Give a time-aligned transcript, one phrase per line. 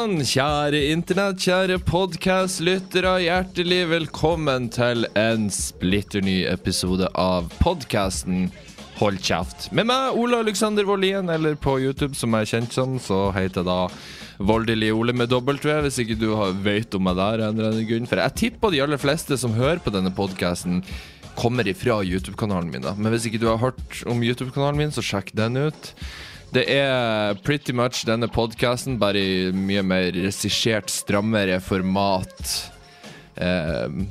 [0.00, 3.10] Sann, kjære internett, kjære podkastlyttere.
[3.20, 8.46] Hjertelig velkommen til en splitter ny episode av podkasten
[8.96, 9.66] Hold kjeft.
[9.76, 13.60] Med meg, Ole Alexander Wollien, eller på YouTube som jeg er kjent som, så heter
[13.60, 16.30] jeg da Voldelig Ole med W, hvis ikke du
[16.64, 17.44] vet om meg der.
[18.08, 20.80] For jeg tipper de aller fleste som hører på denne podkasten,
[21.36, 22.88] kommer ifra YouTube-kanalen min.
[22.88, 25.92] da Men hvis ikke du har hørt om YouTube-kanalen min, så sjekk den ut.
[26.50, 32.56] Det er pretty much denne podkasten, bare i mye mer regissert, strammere format.
[33.38, 34.08] Um,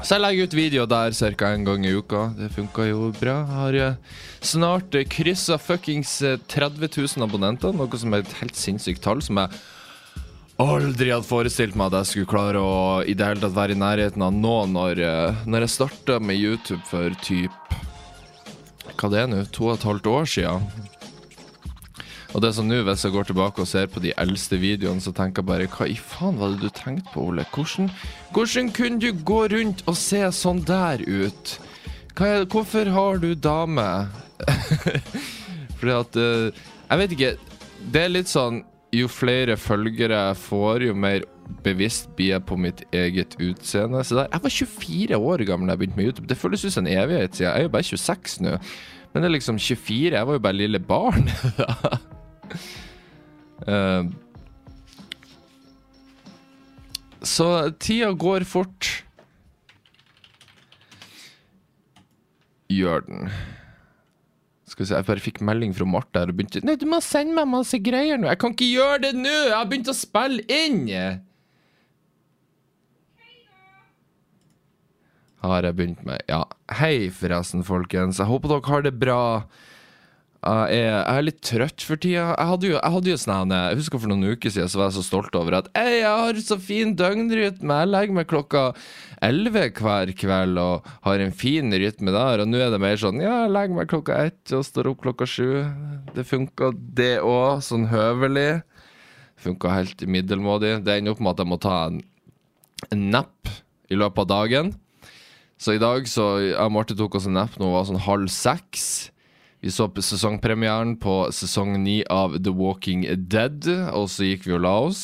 [0.00, 1.50] så jeg legger ut video der ca.
[1.50, 2.30] en gang i uka.
[2.38, 3.34] Det funka jo bra.
[3.42, 3.98] Jeg har eh,
[4.40, 9.42] snart kryssa fuckings eh, 30 000 abonnenter, noe som er et helt sinnssykt tall, som
[9.42, 9.50] jeg
[10.60, 13.80] aldri hadde forestilt meg at jeg skulle klare å i det hele tatt være i
[13.80, 17.52] nærheten av nå når, eh, når jeg starta med YouTube for typ
[19.00, 19.44] Hva det er nå?
[19.56, 20.56] To og et halvt år sia.
[22.30, 25.12] Og det sånn nå, hvis jeg går tilbake og ser på de eldste videoene, så
[25.14, 27.46] tenker jeg bare Hva i faen var det du tenkte på, Ole?
[27.50, 27.90] Hvordan,
[28.34, 31.56] hvordan kunne du gå rundt og se sånn der ut?
[32.20, 33.86] Er, hvorfor har du dame?
[35.80, 37.30] Fordi at eh, Jeg vet ikke.
[37.94, 38.62] Det er litt sånn
[38.94, 41.26] Jo flere følgere jeg får, jo mer
[41.64, 44.04] bevisst blir jeg på mitt eget utseende.
[44.06, 46.30] Så der, Jeg var 24 år gammel da jeg begynte med YouTube.
[46.30, 47.48] Det føles ut som en evighet siden.
[47.48, 48.56] Jeg er jo bare 26 nå.
[49.10, 50.14] Men det er liksom 24.
[50.14, 51.26] Jeg var jo bare lille barn.
[53.66, 54.10] Eh,
[57.20, 57.46] så
[57.82, 58.88] tida går fort.
[62.70, 63.32] Gjør den.
[64.70, 67.00] Skal vi se, Jeg bare fikk melding fra Marte her og begynte Nei, du må
[67.02, 68.28] sende meg masse greier nå.
[68.30, 69.32] Jeg kan ikke gjøre det nå!
[69.50, 70.84] Jeg har begynt å spille inn!
[75.40, 76.44] Har jeg begynt med Ja.
[76.78, 78.20] Hei, forresten, folkens.
[78.20, 79.20] Jeg håper dere har det bra.
[80.40, 82.30] Jeg er, litt trøtt for tida.
[82.32, 84.88] Jeg hadde jo, jeg hadde jo sånn Jeg husker for noen uker siden så var
[84.88, 87.76] jeg så stolt over at «Ei, jeg har så fin døgnrytme.
[87.82, 88.62] Jeg legger meg klokka
[89.20, 92.40] 11 hver kveld og har en fin rytme der.
[92.40, 95.04] Og nå er det mer sånn ja, jeg legger meg klokka ett og står opp
[95.04, 95.60] klokka sju.
[96.16, 98.62] Det funka, det òg, sånn høvelig.
[99.44, 100.78] Funka helt middelmådig.
[100.86, 102.00] Det ender opp med at jeg må ta en,
[102.88, 103.52] en napp
[103.92, 104.74] i løpet av dagen.
[105.60, 108.06] Så i dag så Jeg og Marte tok oss en napp når det var sånn
[108.08, 108.86] halv seks.
[109.60, 114.54] Vi så på sesongpremieren på sesong ni av The Walking Dead, og så gikk vi
[114.56, 115.02] og la oss.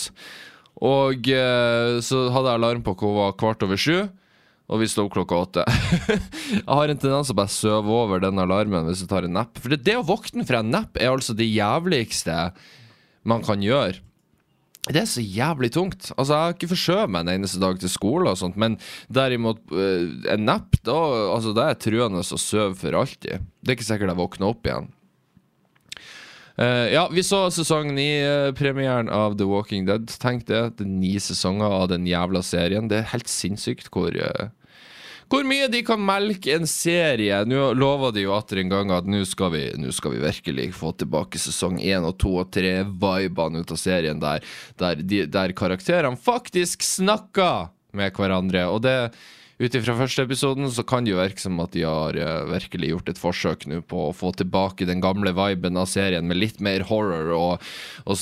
[0.80, 4.06] Og eh, så hadde jeg alarm på var kvart over sju,
[4.66, 5.66] og vi sto opp klokka åtte.
[6.56, 9.36] jeg har en tendens til å bare søve over den alarmen hvis jeg tar en
[9.36, 9.60] napp.
[9.60, 12.38] For det, det å våkne fra en napp er altså det jævligste
[13.28, 14.00] man kan gjøre.
[14.86, 16.12] Det er så jævlig tungt.
[16.14, 18.76] Altså, Jeg har ikke forskjøvet meg en eneste dag til skole, og sånt men
[19.10, 20.98] derimot eh, en napp, da
[21.34, 23.42] altså, det er truende å sove for alltid.
[23.60, 24.92] Det er ikke sikkert jeg våkner opp igjen.
[26.56, 30.06] Uh, ja, vi så sesong ni-premieren av The Walking Dead.
[30.22, 30.62] Tenk det.
[30.78, 32.88] Det er ni sesonger av den jævla serien.
[32.88, 34.48] Det er helt sinnssykt hvor eh,
[35.30, 37.40] hvor mye de kan melke en serie.
[37.48, 40.68] Nå lover de jo atter en gang at nå skal, vi, nå skal vi virkelig
[40.78, 44.44] få tilbake sesong én og to og tre, vibene ut av serien der,
[44.78, 48.68] der, de, der karakterene faktisk snakker med hverandre.
[48.70, 48.96] Og det
[49.56, 52.92] ut ifra første episoden så kan det jo virke som at de har uh, virkelig
[52.92, 56.60] gjort et forsøk nå på å få tilbake den gamle viben av serien med litt
[56.60, 57.70] mer horror og,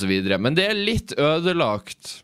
[0.06, 0.38] videre.
[0.38, 2.20] Men det er litt ødelagt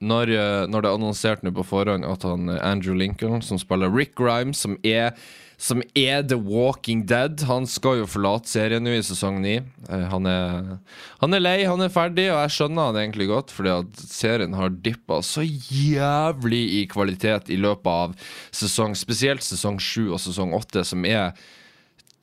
[0.00, 3.60] når, eh, når det er annonsert nå på forhånd at han eh, Andrew Lincoln, som
[3.60, 5.12] spiller Rick Grimes, som er,
[5.60, 9.58] som er The Walking Dead Han skal jo forlate serien nå i sesong ni.
[9.60, 10.78] Eh, Han er,
[11.20, 14.56] han er lei, han er ferdig, og jeg skjønner han egentlig godt, fordi at serien
[14.56, 18.16] har dippa så jævlig i kvalitet i løpet av
[18.56, 21.34] sesong, spesielt sesong sju og sesong åtte, som er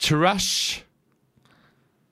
[0.01, 0.81] trash.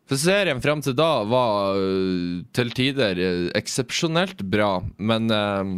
[0.05, 5.71] For serien frem til da var øh, til tider øh, eksepsjonelt bra, men eh,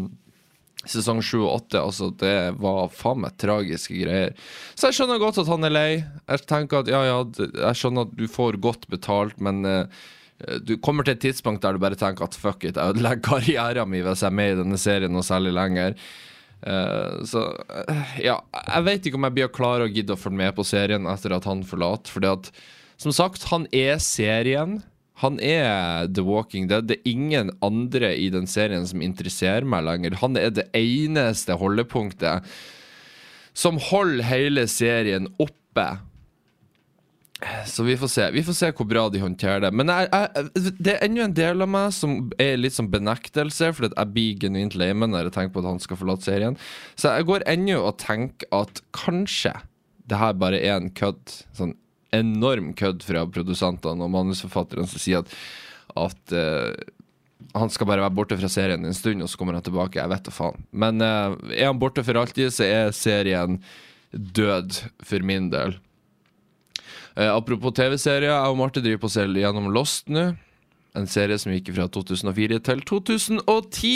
[0.88, 4.35] sesong sju og åtte, altså, det var faen meg tragiske greier.
[4.75, 5.89] Så jeg skjønner godt at han er lei.
[6.27, 10.06] Jeg tenker at ja, ja, jeg skjønner at du får godt betalt, men eh,
[10.62, 13.89] du kommer til et tidspunkt der du bare tenker at fuck it, jeg ødelegger karrieren
[13.89, 15.95] min hvis jeg er med i denne serien noe særlig lenger.
[16.57, 20.39] Uh, så uh, ja, jeg vet ikke om jeg blir klar å gidde å følge
[20.39, 22.50] med på serien etter at han forlater, fordi at
[22.98, 24.80] som sagt, han er serien.
[25.22, 26.90] Han er The Walking Dead.
[26.90, 30.20] Det er ingen andre i den serien som interesserer meg lenger.
[30.22, 32.46] Han er det eneste holdepunktet
[33.58, 35.88] som holder hele serien oppe.
[37.70, 39.72] Så vi får se Vi får se hvor bra de håndterer det.
[39.74, 43.72] Men jeg, jeg, det er ennå en del av meg som er litt sånn benektelse,
[43.78, 46.58] fordi jeg blir genuint lei meg når jeg tenker på at han skal forlate serien.
[46.98, 49.54] Så jeg går ennå og tenker at kanskje
[50.10, 51.38] det her bare er en kødd.
[51.58, 51.76] Sånn
[52.15, 55.33] enorm kødd fra produsentene og manusforfatterne som sier at,
[55.98, 56.71] at uh,
[57.57, 60.00] han skal bare være borte fra serien en stund, og så kommer han tilbake.
[60.00, 60.63] Jeg vet da faen.
[60.71, 63.59] Men uh, er han borte for alltid, så er serien
[64.12, 65.77] død for min del.
[67.18, 70.31] Uh, apropos TV-serier, jeg og Marte driver på selv gjennom Lost nå.
[70.98, 73.95] En serie som gikk fra 2004 til 2010.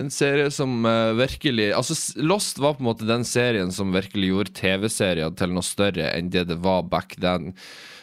[0.00, 4.30] En serie som uh, virkelig Altså, Lost var på en måte den serien som virkelig
[4.30, 7.52] gjorde TV-serier til noe større enn det det var back then.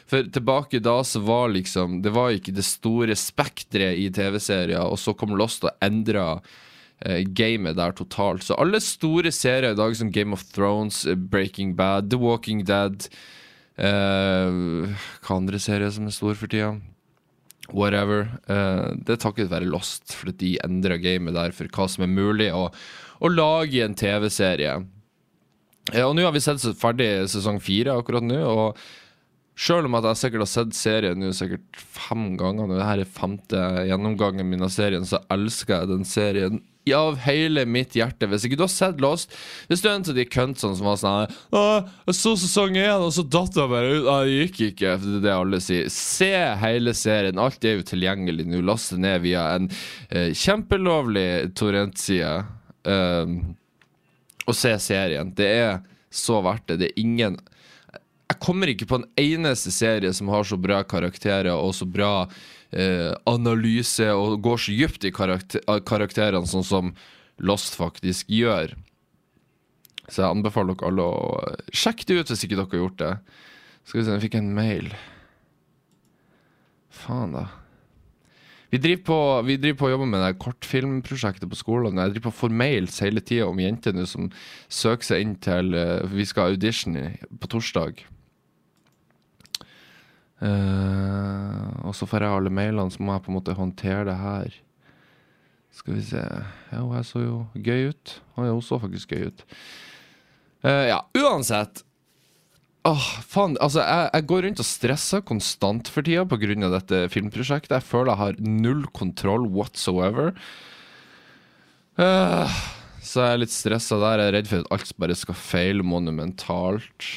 [0.10, 5.00] For tilbake da så var liksom Det var ikke det store spekteret i TV-serier, og
[5.00, 8.46] så kom Lost og endra uh, gamet der totalt.
[8.46, 12.66] Så alle store serier i dag, som Game of Thrones, eh, Breaking Bad, The Walking
[12.68, 13.10] Dead
[13.80, 14.90] uh,
[15.24, 16.76] Hva andre serier som er store for tida?
[17.76, 18.28] Whatever.
[18.50, 22.14] Uh, det er takket være Lost, fordi de endra gamet der for hva som er
[22.14, 22.70] mulig å,
[23.20, 24.80] å lage en TV-serie.
[25.94, 28.82] Uh, og nå har vi sett ferdig sesong fire akkurat nå, og
[29.60, 33.64] Sjøl om at jeg sikkert har sett serien sikkert fem ganger, når dette er femte
[33.90, 36.62] gjennomgangen min av serien, så elsker jeg den serien
[36.96, 38.28] av hele mitt hjerte.
[38.30, 39.34] Hvis ikke du har sett Lost
[39.70, 41.36] Hvis du er en av de køntsene som var sånn
[42.10, 44.10] Jeg så sesong én, og så datt jeg bare ut.
[44.10, 44.96] Det gikk ikke.
[45.04, 45.92] Det er det alle sier.
[45.94, 46.32] Se
[46.64, 47.42] hele serien.
[47.42, 48.64] Alt er jo tilgjengelig nå.
[48.66, 49.70] Last det ned via en
[50.10, 52.44] eh, kjempelovlig torrentside.
[52.88, 53.40] Um,
[54.50, 55.32] og se serien.
[55.36, 56.82] Det er så verdt det.
[56.82, 57.40] Det er ingen
[58.30, 62.28] jeg kommer ikke på en eneste serie som har så bra karakterer og så bra
[62.72, 66.94] eh, analyse og går så dypt i karakter karakterene, sånn som
[67.40, 68.74] Lost faktisk gjør.
[70.10, 73.14] Så jeg anbefaler dere alle å sjekke det ut hvis ikke dere har gjort det.
[73.86, 74.92] Skal vi se, jeg fikk en mail.
[77.00, 77.48] Faen, da.
[78.70, 79.18] Vi driver, på,
[79.48, 81.98] vi driver på å jobbe med det kortfilmprosjektet på skolen.
[81.98, 84.28] Jeg driver på å få mails hele tida om jenter som
[84.70, 87.00] søker seg inn til eh, Vi skal ha audition
[87.42, 88.04] på torsdag.
[90.40, 94.18] Eh, og så får jeg alle mailene, så må jeg på en måte håndtere det
[94.20, 94.58] her.
[95.76, 98.16] Skal vi se Ja, hun her så jo gøy ut.
[98.36, 99.46] Å ja, hun så faktisk gøy ut.
[100.66, 101.84] Uh, ja, uansett.
[102.88, 106.72] Åh, faen, altså jeg, jeg går rundt og stresser konstant for tida pga.
[106.74, 107.78] dette filmprosjektet.
[107.78, 110.34] Jeg føler jeg har null kontroll whatsoever.
[112.00, 112.60] Uh,
[113.04, 114.24] så jeg er litt stressa der.
[114.24, 117.12] Jeg er redd for at alt bare skal feile monumentalt.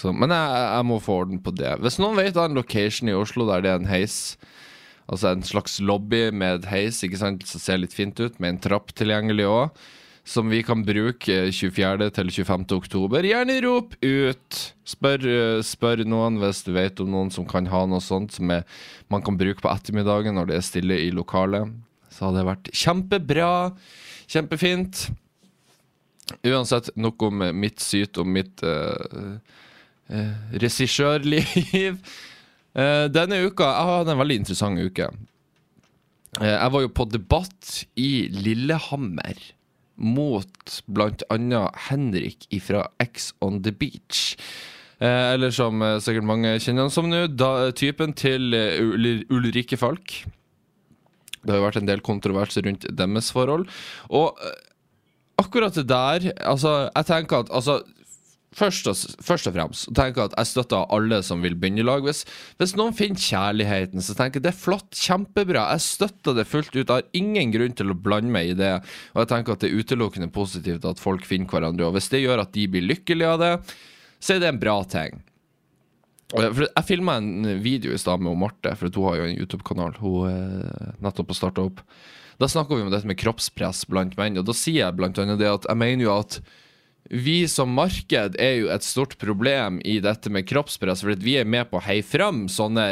[0.00, 1.74] Så, men jeg, jeg må få orden på det.
[1.84, 4.38] Hvis noen vet av en location i Oslo der det er en heis,
[5.10, 8.62] altså en slags lobby med heis, ikke sant, som ser litt fint ut, med en
[8.70, 9.82] trapp tilgjengelig òg,
[10.30, 12.08] som vi kan bruke 24.
[12.16, 12.66] til 25.
[12.76, 14.58] oktober, gjerne rop ut!
[14.90, 18.50] Spør, eh, spør noen hvis du vet om noen som kan ha noe sånt som
[18.54, 18.64] er,
[19.12, 21.72] man kan bruke på ettermiddagen når det er stille i lokalet.
[22.10, 23.50] Så hadde det vært kjempebra.
[24.30, 25.08] Kjempefint.
[26.46, 29.40] Uansett, nok om eh, mitt syt og mitt uh,
[30.12, 32.00] uh, regissørliv.
[32.70, 35.08] Eh, denne uka Jeg hatt en veldig interessant uke.
[36.38, 39.40] Eh, jeg var jo på debatt i Lillehammer
[40.00, 40.76] mot
[41.34, 44.36] annet Henrik fra X on the Beach.
[45.00, 49.24] Eh, eller som eh, sikkert mange kjenner han som nå, da, typen til eh, Ul
[49.32, 50.20] Ulrikke Falk.
[51.40, 53.66] Det har jo vært en del kontroverser rundt deres forhold.
[54.12, 54.58] Og eh,
[55.40, 57.80] akkurat det der Altså, jeg tenker at altså,
[58.56, 62.02] først, og, først og fremst tenker at jeg støtter alle som vil begynne i lag.
[62.06, 62.24] Hvis,
[62.60, 65.68] hvis noen finner kjærligheten, så tenker jeg det er flott, kjempebra.
[65.76, 66.82] Jeg støtter det fullt ut.
[66.82, 68.74] Jeg har ingen grunn til å blande meg i det.
[69.14, 71.88] Og jeg tenker at det er utelukkende positivt at folk finner hverandre.
[71.88, 73.52] Og hvis det gjør at de blir lykkelige av det,
[74.20, 75.20] så er det en bra ting.
[76.30, 79.96] For jeg filma en video i stad med Marte, for hun har jo en YouTube-kanal.
[79.98, 81.82] Hun er nettopp har starta opp.
[82.40, 85.40] Da snakker vi om dette med kroppspress blant menn, og da sier jeg blant annet
[85.42, 86.38] det at jeg mener jo at
[87.08, 91.48] vi som marked er jo et stort problem i dette med kroppspress, for vi er
[91.48, 92.86] med på å heie fram sånne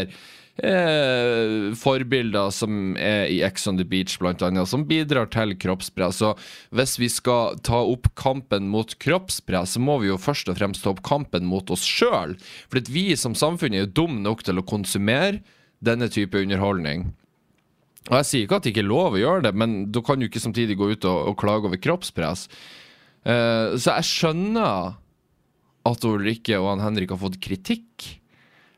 [0.59, 6.23] eh, forbilder som er i Ex on the Beach, blant annet, som bidrar til kroppspress.
[6.27, 6.41] Og
[6.75, 10.85] hvis vi skal ta opp kampen mot kroppspress, så må vi jo først og fremst
[10.87, 12.35] ta opp kampen mot oss sjøl.
[12.73, 15.45] For vi som samfunn er jo dumme nok til å konsumere
[15.85, 17.13] denne type underholdning.
[18.09, 20.19] Og jeg sier ikke at det ikke er lov å gjøre det, men da kan
[20.19, 22.47] du ikke samtidig gå ut og, og klage over kroppspress.
[23.25, 24.97] Eh, så jeg skjønner
[25.89, 28.07] at Ulrikke og han Henrik har fått kritikk.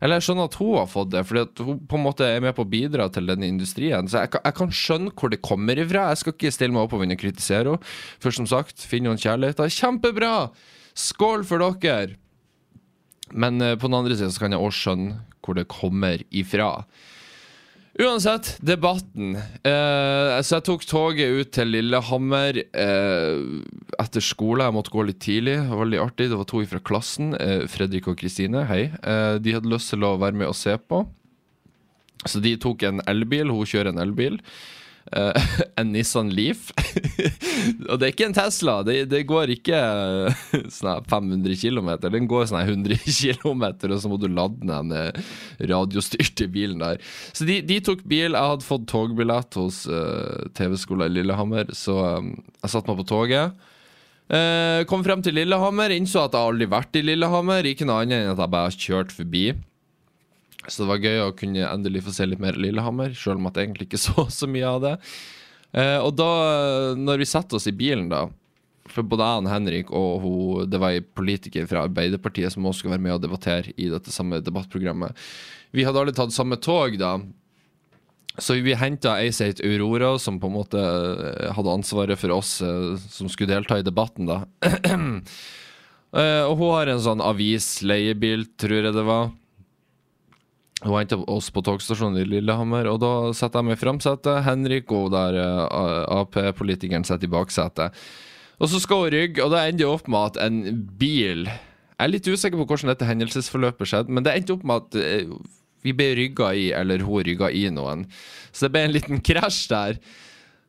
[0.01, 2.41] Eller jeg skjønner at hun har fått det, fordi at hun på en måte er
[2.41, 4.09] med på å bidra til denne industrien.
[4.09, 6.09] Så jeg jeg kan skjønne hvor det kommer ifra.
[6.09, 7.93] Jeg skal ikke stille meg opp og begynne å kritisere henne.
[8.23, 9.61] For som sagt, finner hun kjærlighet.
[9.77, 10.35] Kjempebra!
[10.97, 12.17] Skål for dere!
[13.31, 16.73] Men uh, på den andre siden så kan jeg også skjønne hvor det kommer ifra.
[17.99, 19.35] Uansett, debatten.
[19.67, 23.41] Eh, så jeg tok toget ut til Lillehammer eh,
[23.99, 24.63] etter skole.
[24.69, 25.57] Jeg måtte gå litt tidlig.
[25.59, 26.29] Det var veldig artig.
[26.31, 27.35] Det var to fra klassen.
[27.35, 28.85] Eh, Fredrik og Kristine, hei.
[29.03, 31.03] Eh, de hadde lyst til å være med og se på.
[32.29, 33.51] Så de tok en elbil.
[33.51, 34.39] Hun kjører en elbil.
[35.13, 35.43] Eh,
[35.81, 36.71] en Nissan Leaf.
[37.91, 38.79] og det er ikke en Tesla.
[38.87, 40.45] Det, det går ikke eh,
[40.77, 41.91] sånn 500 km.
[42.07, 45.33] Den går sånn 100 km, og så må du lade den eh,
[45.71, 47.03] radiostyrte bilen der.
[47.33, 48.37] Så de, de, tok bil.
[48.37, 53.09] Jeg hadde fått togbillett hos uh, TV-skolen i Lillehammer, så um, jeg satte meg på
[53.11, 53.57] toget.
[54.31, 57.67] Uh, kom frem til Lillehammer, innså at jeg aldri vært i Lillehammer.
[57.67, 59.45] Ikke noe annet enn at jeg bare har kjørt forbi.
[60.71, 63.59] Så det var gøy å kunne endelig få se litt mer Lillehammer, selv om at
[63.59, 64.97] jeg egentlig ikke så så mye av det.
[65.73, 66.31] Eh, og da,
[66.99, 68.25] når vi satte oss i bilen, da
[68.91, 72.83] For både jeg og Henrik og hun, det var ei politiker fra Arbeiderpartiet som også
[72.83, 75.15] skulle være med og debattere i dette samme debattprogrammet.
[75.71, 77.21] Vi hadde alle tatt samme tog, da.
[78.41, 82.35] Så vi henta ei som het Aurora, som på en måte eh, hadde ansvaret for
[82.35, 84.43] oss eh, som skulle delta i debatten, da.
[86.51, 89.31] og hun har en sånn avis, leiebil, tror jeg det var.
[90.81, 94.45] Hun henta oss på togstasjonen i Lillehammer, og da setter jeg meg i framsetet.
[94.47, 97.99] Henrik og der uh, Ap-politikeren sitter i baksetet.
[98.61, 102.13] Og så skal hun rygge, og det ender opp med at en bil Jeg er
[102.13, 104.97] litt usikker på hvordan dette hendelsesforløpet skjedde, men det endte opp med at
[105.29, 105.37] uh,
[105.85, 108.07] vi ble rygga i, eller hun rygga i noen.
[108.53, 110.01] Så det ble en liten krasj der.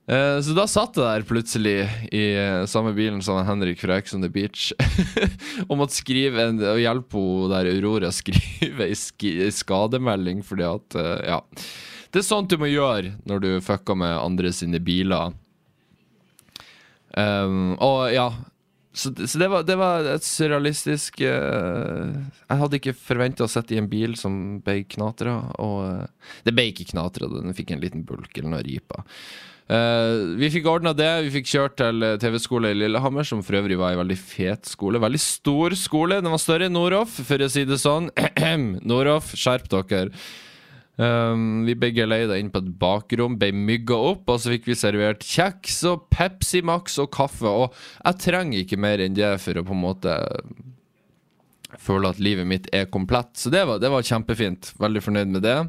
[0.08, 1.76] Eh, så da satt jeg der plutselig
[2.10, 4.72] i uh, samme bilen som Henrik fra Ex on the Beach
[5.70, 9.28] og måtte skrive en, og hjelpe henne der Aurora skrive ei sk
[9.62, 11.42] skademelding, fordi at uh, Ja.
[12.12, 15.32] Det er sånt du må gjøre når du fucker med andre sine biler.
[17.16, 18.30] Um, og ja
[18.92, 23.80] Så, så det, var, det, var, et surrealistisk Jeg hadde ikke forventa å sitte i
[23.80, 26.08] en bil som ble knatra, og
[26.44, 29.06] det ble ikke knatra, den fikk en liten bulk eller noe ripa.
[29.72, 31.10] Uh, vi fikk ordna det.
[31.28, 34.68] Vi fikk kjørt til eh, TV-skole i Lillehammer, som for øvrig var en veldig fet
[34.68, 35.00] skole.
[35.00, 36.18] Veldig stor skole.
[36.20, 38.10] Den var større enn Noroff, for å si det sånn.
[38.92, 40.10] Noroff, skjerp dere.
[41.00, 44.76] Um, vi begge leide inn på et bakrom, ble mygga opp, og så fikk vi
[44.78, 47.48] servert kjeks og Pepsi Max og kaffe.
[47.48, 47.72] Og
[48.04, 50.20] jeg trenger ikke mer enn det for å på en måte
[51.80, 53.32] føle at livet mitt er komplett.
[53.40, 54.74] Så det var, det var kjempefint.
[54.84, 55.60] Veldig fornøyd med det.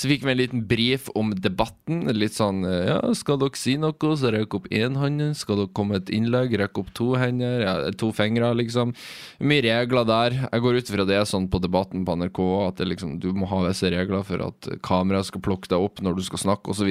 [0.00, 2.06] Så fikk vi en liten brief om debatten.
[2.16, 5.20] Litt sånn Ja, skal dere si noe, så rekk opp én hånd.
[5.36, 7.60] Skal dere komme med et innlegg, rekk opp to hender.
[7.66, 8.94] Ja, to fingre, liksom.
[9.44, 10.38] Mye regler der.
[10.46, 13.60] Jeg går ut fra det sånn på Debatten på NRK at liksom, du må ha
[13.66, 16.88] visse regler for at kameraet skal plukke deg opp når du skal snakke, osv.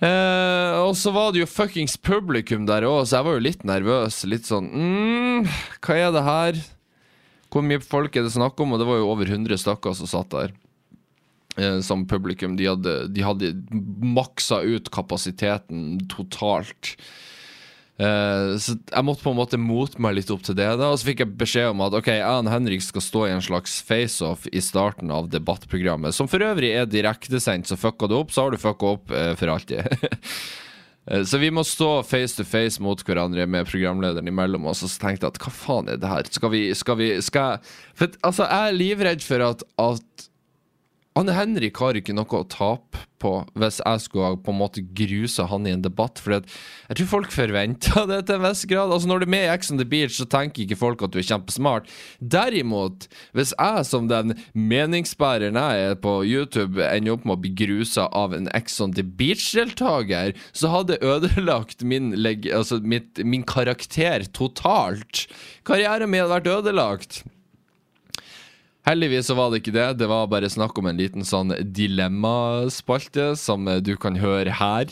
[0.00, 3.64] Eh, og så var det jo fuckings publikum der òg, så jeg var jo litt
[3.68, 4.22] nervøs.
[4.28, 5.48] Litt sånn mm,
[5.84, 6.64] Hva er det her?
[7.50, 8.76] Hvor mye folk er det snakk om?
[8.76, 10.52] Og det var jo over 100 stakkar som satt der.
[11.58, 12.56] Eh, som publikum.
[12.56, 13.50] De hadde, de hadde
[14.02, 16.94] maksa ut kapasiteten totalt.
[18.00, 20.70] Uh, så jeg måtte på en måte mote meg litt opp til det.
[20.80, 23.32] da Og så fikk jeg beskjed om at ok, jeg og Henrik skal stå i
[23.34, 26.16] en slags face-off i starten av debattprogrammet.
[26.16, 29.34] Som for øvrig er direktesendt, så fucka du opp, så har du fucka opp uh,
[29.36, 29.84] for alltid.
[31.10, 34.80] uh, så vi må stå face to face mot hverandre med programlederen imellom oss.
[34.86, 36.32] Og så tenkte jeg at hva faen er det her?
[36.40, 40.29] Skal vi, skal vi skal jeg For altså, jeg er livredd for at, at
[41.18, 45.42] Anne Henrik har ikke noe å tape på hvis jeg skulle på en måte gruse
[45.50, 46.20] han i en debatt.
[46.22, 48.94] For jeg tror folk forventer det til en viss grad.
[48.94, 51.12] Altså Når du er med i Ex on the Beach, så tenker ikke folk at
[51.12, 51.90] du er kjempesmart.
[52.22, 57.52] Derimot, hvis jeg som den meningsbæreren jeg er på YouTube, ender opp med å bli
[57.58, 62.14] grusa av en Ex on the Beach-deltaker, så hadde det ødelagt min,
[62.54, 65.26] altså mitt, min karakter totalt.
[65.66, 67.22] Karrieren min hadde vært ødelagt.
[68.90, 69.86] Heldigvis så var det ikke det.
[70.00, 74.90] Det var bare snakk om en liten sånn dilemmaspalte som du kan høre her.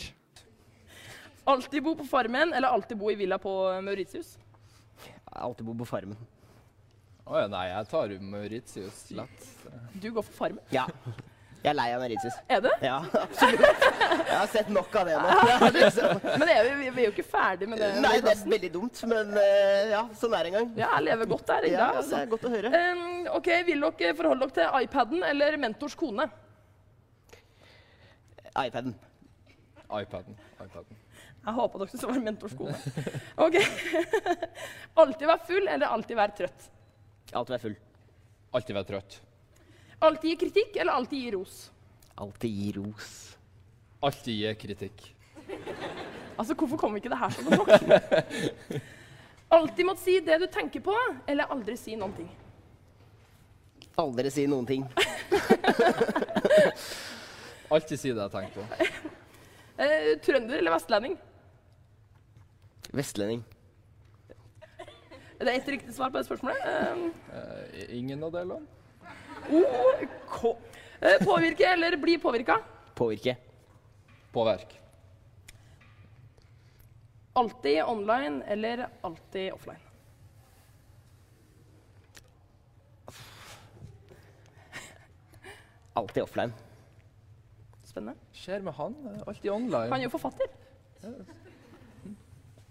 [1.49, 3.51] Alltid bo på Farmen eller alltid bo i villa på
[3.83, 4.37] Mauritius?
[5.25, 6.15] Alltid bo på Farmen.
[7.25, 9.51] Å oh, ja, nei, jeg tar Mauritius lett.
[9.99, 10.63] Du går for Farmen?
[10.71, 10.87] Ja.
[11.59, 12.35] Jeg er lei av Mauritius.
[12.47, 12.69] Er du?
[12.85, 13.81] Ja, absolutt.
[13.83, 15.31] Jeg har sett nok av det nå.
[15.75, 16.21] liksom.
[16.39, 17.89] Men er vi, vi, er jo ikke ferdig med det.
[17.99, 20.69] Nei, det er veldig dumt, men uh, ja, sånn er det en gang.
[20.79, 21.67] Ja, jeg lever godt der.
[21.73, 22.13] Ja, altså.
[22.15, 22.71] det er godt å høre.
[22.71, 26.29] Um, ok, Vil dere forholde dere til iPaden eller mentors kone?
[28.55, 28.95] iPaden.
[29.91, 30.39] iPaden.
[30.63, 31.05] iPaden.
[31.43, 32.75] Jeg håpa dere skulle være mentors kone.
[33.35, 33.59] Ok.
[35.03, 36.69] alltid være full eller alltid være trøtt?
[37.33, 37.81] Alltid være full.
[38.55, 39.25] Alltid være trøtt.
[39.99, 41.71] Alltid gi kritikk eller alltid gi ros?
[42.15, 43.37] Alltid gi ros.
[43.99, 45.15] Alltid gi kritikk.
[46.39, 47.67] Altså, hvorfor kom ikke det her som nok?
[49.57, 50.95] alltid måtte si det du tenker på,
[51.27, 52.29] eller aldri si noen ting?
[53.99, 54.85] Aldri si noen ting.
[57.73, 58.67] alltid si det jeg tenker på.
[59.79, 61.13] Eh, trønder eller vestlending?
[62.91, 63.45] Vestlending.
[65.39, 66.65] Det er ett riktig svar på det spørsmålet.
[67.31, 68.67] Eh, ingen av delene.
[69.49, 70.57] OK.
[71.01, 72.59] Eh, Påvirke eller bli påvirka?
[72.95, 73.37] Påvirke.
[74.31, 74.79] Påverk.
[77.33, 79.79] Alltid online eller alltid offline?
[85.93, 86.53] Alltid offline.
[87.83, 88.19] Spennende.
[88.33, 89.21] Skjer med han?
[89.27, 89.91] Alltid online.
[89.91, 90.47] Han er jo forfatter,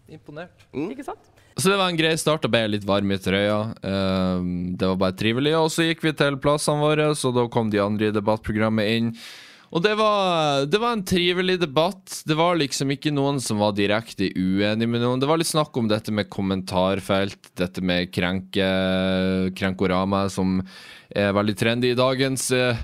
[0.08, 0.66] Imponert.
[0.72, 1.30] ikke sant?
[1.58, 2.44] Så det var en grei start.
[2.44, 3.58] Da ble jeg litt varm i trøya.
[3.82, 5.56] Ehm, det var bare trivelig.
[5.58, 9.12] Og så gikk vi til plassene våre, så da kom de andre i debattprogrammet inn.
[9.68, 12.22] Og det var, det var en trivelig debatt.
[12.24, 15.20] Det var liksom ikke noen som var direkte uenig med noen.
[15.20, 18.70] Det var litt snakk om dette med kommentarfelt, dette med krenke,
[19.58, 20.62] krenkorama, som
[21.10, 22.80] er veldig trendy i dagens eh,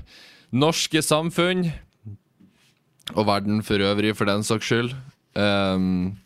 [0.52, 1.71] norske samfunn.
[3.14, 4.93] Og verden for øvrig, for den saks skyld.
[5.40, 6.19] Ehm,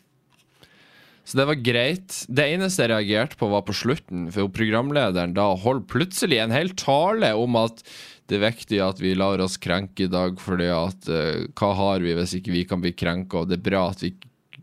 [1.29, 2.15] så det var greit.
[2.25, 4.31] Det eneste jeg reagerte på, var på slutten.
[4.33, 7.83] For programlederen da holdt plutselig en hel tale om at
[8.29, 12.01] det er viktig at vi lar oss krenke i dag, fordi at uh, hva har
[12.01, 14.15] vi hvis ikke vi kan bli krenka, og det er bra at vi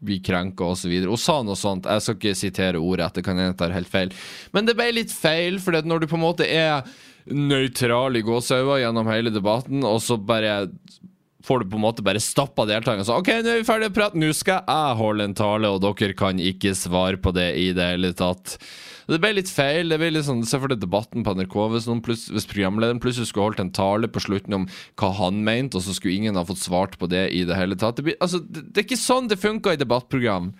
[0.02, 0.90] blir krenka, osv.
[1.06, 1.86] Hun sa noe sånt.
[1.86, 4.14] Jeg skal ikke sitere ordet, det kan hende jeg tar helt feil.
[4.50, 6.82] Men det ble litt feil, for når du på en måte er
[7.30, 10.64] nøytral i gåseøyne gjennom hele debatten, og så bare
[11.46, 13.04] får du på en måte bare stappa deltakerne.
[13.06, 15.80] sånn OK, nå er vi ferdige å prate, nå skal jeg holde en tale, og
[15.84, 18.56] dere kan ikke svare på det i det hele tatt.
[19.06, 19.88] Det ble litt feil.
[19.88, 23.28] det ble litt sånn, Se for deg debatten på NRK hvis, pluss- hvis programlederen plutselig
[23.30, 24.64] skulle holdt en tale på slutten om
[24.98, 27.78] hva han mente, og så skulle ingen ha fått svart på det i det hele
[27.78, 27.96] tatt.
[28.00, 30.50] Det, blir, altså, det, det er ikke sånn det funka i debattprogram.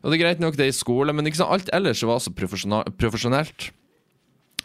[0.00, 2.32] Og det er greit nok det i skole, men ikke sant, alt ellers var så
[2.32, 3.68] profesjonelt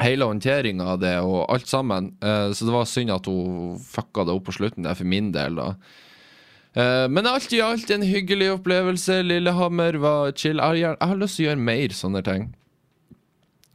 [0.02, 2.12] hele håndteringa av det og alt sammen.
[2.24, 5.32] Eh, så det var synd at hun fucka det opp på slutten der, for min
[5.36, 5.74] del, da.
[6.74, 9.22] Eh, men alt i alt en hyggelig opplevelse.
[9.28, 10.62] Lillehammer var chill.
[10.78, 12.48] Jeg har, lyst til å gjøre mer sånne ting.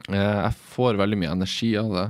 [0.09, 2.07] Eh, jeg får veldig mye energi av det.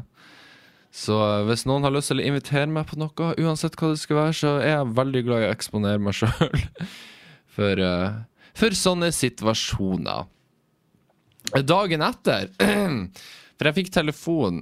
[0.98, 4.18] Så hvis noen har lyst til å invitere meg på noe, uansett hva det skal
[4.18, 6.64] være, så er jeg veldig glad i å eksponere meg sjøl
[7.58, 7.84] for,
[8.58, 10.26] for sånne situasjoner.
[11.68, 12.50] Dagen etter
[13.58, 14.62] For jeg fikk telefon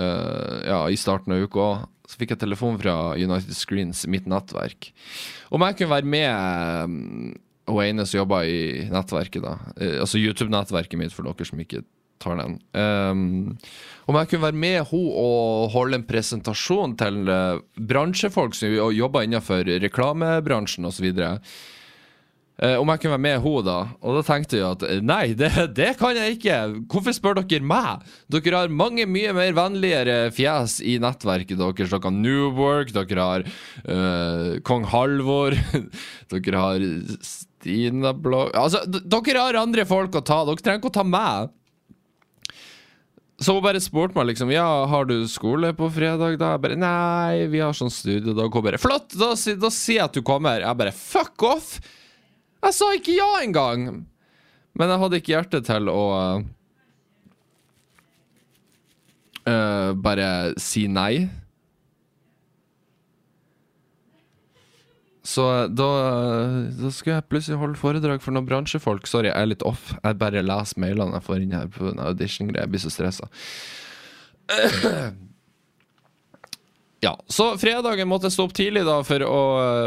[0.00, 1.86] uh, ja, i starten av uka òg.
[2.10, 4.88] Så fikk jeg telefon fra United Screens, mitt nettverk.
[5.54, 6.34] Om jeg kunne være med
[6.90, 7.38] hun
[7.70, 9.52] Hun ene som jobba i nettverket, da.
[9.78, 11.84] Uh, altså YouTube-nettverket mitt, for dere som ikke
[12.20, 12.56] tar den.
[12.76, 13.54] Um,
[14.10, 18.90] om jeg kunne være med hun og holde en presentasjon til eh, bransjefolk som jo-
[18.92, 21.06] jobber innenfor reklamebransjen osv.
[22.60, 25.32] Uh, om jeg kunne være med henne da Og da tenkte jeg at eh, nei,
[25.32, 26.56] det, det kan jeg ikke.
[26.92, 28.02] Hvorfor spør dere meg?
[28.28, 31.88] Dere har mange mye mer vennligere fjes i nettverket deres.
[31.88, 35.56] Dere har Newwork, dere har uh, Kong Halvor,
[36.34, 36.84] dere har
[37.24, 40.42] Stina Blog Altså, dere har andre folk å ta.
[40.50, 41.54] Dere trenger ikke å ta meg.
[43.40, 46.50] Så hun bare spurte meg liksom Ja, har du skole på fredag da?
[46.52, 48.52] Jeg bare Nei, vi har sånn studiedag.
[48.52, 50.60] Hun bare Flott, da, da sier jeg at du kommer.
[50.60, 51.72] Jeg bare Fuck off!
[52.60, 54.06] Jeg sa ikke ja engang!
[54.76, 56.02] Men jeg hadde ikke hjerte til å
[59.48, 60.28] uh, bare
[60.60, 61.28] si nei.
[65.30, 65.88] Så da,
[66.74, 69.06] da skulle jeg plutselig holde foredrag for noen bransjefolk.
[69.10, 69.92] Sorry, jeg er litt off.
[70.00, 72.64] Jeg bare leser mailene jeg får inn her på audition-greia.
[72.64, 73.28] Jeg blir så stressa.
[77.00, 79.36] Ja, så fredagen måtte jeg stå opp tidlig da for å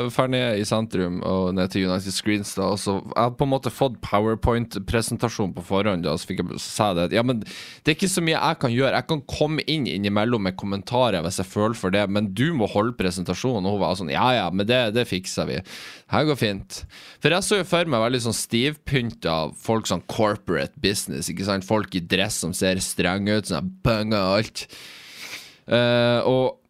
[0.10, 2.56] uh, ned i sentrum og ned til United Screens.
[2.58, 6.62] da så Jeg hadde på en måte fått powerpoint-presentasjon på forhånd, da, så fikk jeg
[6.63, 8.97] sa det ja, men det er ikke så mye jeg kan gjøre.
[8.97, 12.65] Jeg kan komme inn innimellom med kommentarer hvis jeg føler for det, men du må
[12.73, 13.69] holde presentasjonen.
[13.69, 15.60] Og hun var sånn ja ja, men det, det fikser vi.
[16.15, 16.82] Her går fint.
[17.21, 21.69] For jeg så jo for meg veldig sånn stivpynta folk sånn corporate business, ikke sant.
[21.69, 24.67] Folk i dress som ser strenge ut, sånn bønger og alt.
[25.69, 26.62] Uh, og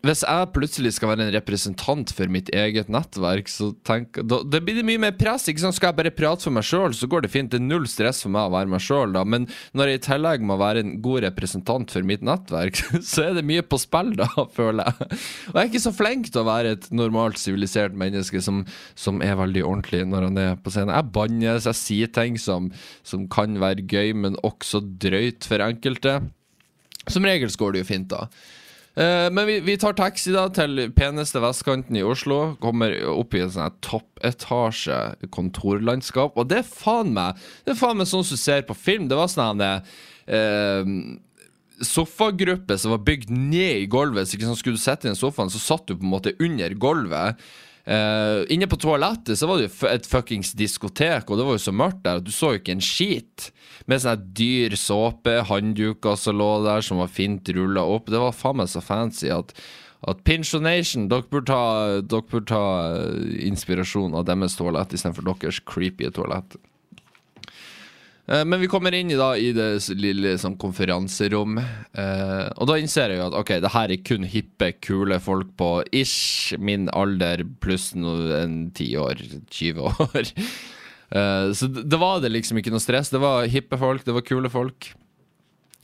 [0.00, 4.62] hvis jeg plutselig skal være en representant for mitt eget nettverk, så tenk, da, det
[4.64, 5.44] blir det mye mer press.
[5.50, 5.76] ikke sant?
[5.76, 7.50] Skal jeg bare prate for meg sjøl, så går det fint.
[7.52, 9.26] Det er null stress for meg å være meg sjøl, da.
[9.28, 9.44] Men
[9.76, 13.44] når jeg i tillegg må være en god representant for mitt nettverk, så er det
[13.50, 15.18] mye på spill, da, føler jeg.
[15.50, 18.62] Og jeg er ikke så flink til å være et normalt sivilisert menneske som,
[18.96, 20.94] som er veldig ordentlig når han er på scenen.
[20.96, 22.72] Jeg bannes, jeg sier ting som,
[23.04, 26.22] som kan være gøy, men også drøyt for enkelte.
[27.10, 28.30] Som regel går det jo fint, da.
[28.98, 32.56] Eh, men vi, vi tar taxi da til peneste vestkanten i Oslo.
[32.62, 35.00] Kommer opp i en sånn toppetasje
[35.34, 36.38] kontorlandskap.
[36.38, 39.08] Og det er faen meg Det er faen meg sånn som du ser på film.
[39.10, 39.82] Det var sånn her
[40.26, 40.94] eh,
[41.80, 44.28] Sofagruppe som var bygd ned i gulvet.
[44.28, 46.74] Så ikke sånn, skulle du sette inn sofaen, så satt du på en måte under
[46.76, 47.40] gulvet.
[47.90, 51.64] Eh, inne på toalettet så var det jo et fuckings diskotek, og det var jo
[51.64, 53.50] så mørkt der at du så jo ikke en skit.
[53.90, 58.12] Med sånn dyr såpe, håndduker som lå der, som var fint rulla opp.
[58.12, 59.56] Det var faen meg så fancy at
[60.08, 62.62] at Pinchonation, dere burde ta, dere burde ta
[62.96, 66.56] eh, inspirasjon av deres toalett istedenfor deres creepy toalett.
[68.30, 72.76] Eh, Men vi kommer inn i, da, i det lille sånn konferanserom, eh, og da
[72.78, 76.88] innser jeg jo at ok, det her er kun hippe, kule folk på ish min
[76.94, 80.34] alder pluss no, en 10 år, 20 år.
[81.10, 83.08] Eh, så da var det liksom ikke noe stress.
[83.10, 84.92] Det var hippe folk, det var kule folk.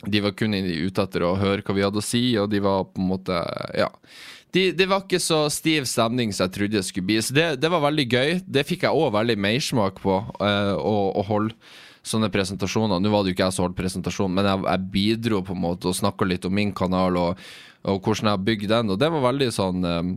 [0.06, 2.84] De var kun ute etter å høre hva vi hadde å si, og de var
[2.92, 3.40] på en måte
[3.74, 3.88] Ja.
[4.54, 7.18] De, det var ikke så stiv stemning som jeg trodde det skulle bli.
[7.18, 8.30] Så det, det var veldig gøy.
[8.46, 11.58] Det fikk jeg òg veldig mersmak på, eh, å, å holde
[12.06, 13.02] sånne presentasjoner.
[13.02, 15.64] Nå var det jo ikke jeg som holdt presentasjonen, men jeg, jeg bidro på en
[15.64, 17.44] måte og snakka litt om min kanal og,
[17.86, 20.10] og hvordan jeg har bygd den, og det var veldig sånn eh,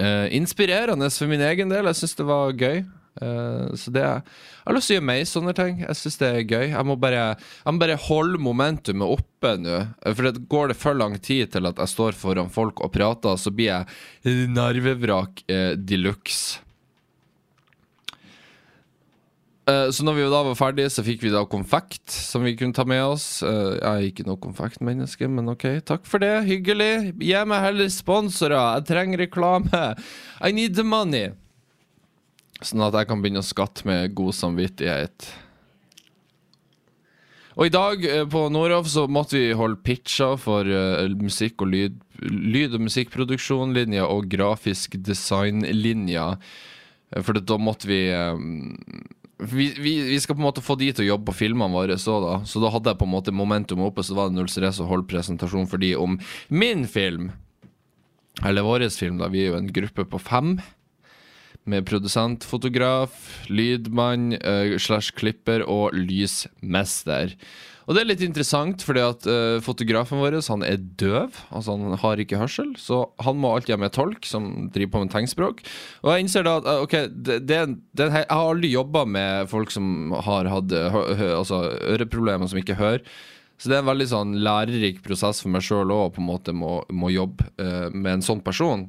[0.00, 1.90] eh, inspirerende for min egen del.
[1.90, 2.84] Jeg syns det var gøy.
[3.22, 5.76] Uh, så det Jeg har lyst til å gjøre mer sånne ting.
[5.84, 6.66] Jeg syns det er gøy.
[6.72, 9.78] Jeg må bare, jeg må bare holde momentumet oppe nå.
[10.08, 13.38] For det går det for lang tid til at jeg står foran folk og prater,
[13.38, 16.64] så blir jeg narvevrak uh, de luxe.
[19.66, 22.74] Eh, Så når vi da var ferdige, så fikk vi da konfekt som vi kunne
[22.76, 23.42] ta med oss.
[23.42, 26.44] Eh, Jeg er ikke noe konfektmenneske, men ok, takk for det.
[26.44, 27.14] Hyggelig.
[27.18, 28.76] Gi meg heller sponsorer.
[28.76, 29.96] Jeg trenger reklame.
[30.44, 31.30] I need the money.
[32.64, 35.30] Sånn at jeg kan begynne å skatte med god samvittighet.
[37.56, 40.64] Og i dag eh, på Nordhoff så måtte vi holde pitcher for
[41.16, 46.34] musikk- og lyd, lyd- og musikkproduksjonlinja og grafisk designlinja.
[47.22, 48.00] For da måtte vi
[49.38, 51.96] vi, vi, vi skal på en måte få de til å jobbe på filmene våre,
[51.98, 52.34] så da.
[52.46, 54.88] Så da hadde jeg på en måte momentum oppe, så var det null stress å
[54.88, 56.18] holde presentasjon for de om
[56.48, 57.32] min film.
[58.42, 59.30] Eller vår film, da.
[59.30, 60.56] Vi er jo en gruppe på fem.
[61.64, 63.14] Med produsent, fotograf,
[63.48, 67.32] lydmann uh, slash klipper og lysmester.
[67.84, 71.36] Og det er litt interessant, fordi at uh, fotografen vår han er døv.
[71.50, 75.04] Altså han har ikke hørsel, så han må alltid ha med tolk som driver på
[75.04, 75.60] med tegnspråk.
[76.04, 77.60] Og jeg innser da at uh, ok, det, det,
[77.92, 80.98] det, jeg har aldri jobba med folk som har hatt eh,
[81.34, 83.04] altså, øreproblemer, som ikke hører.
[83.60, 86.56] Så det er en veldig sånn lærerik prosess for meg sjøl òg, på en måte
[86.56, 88.88] må, må jobbe uh, med en sånn person.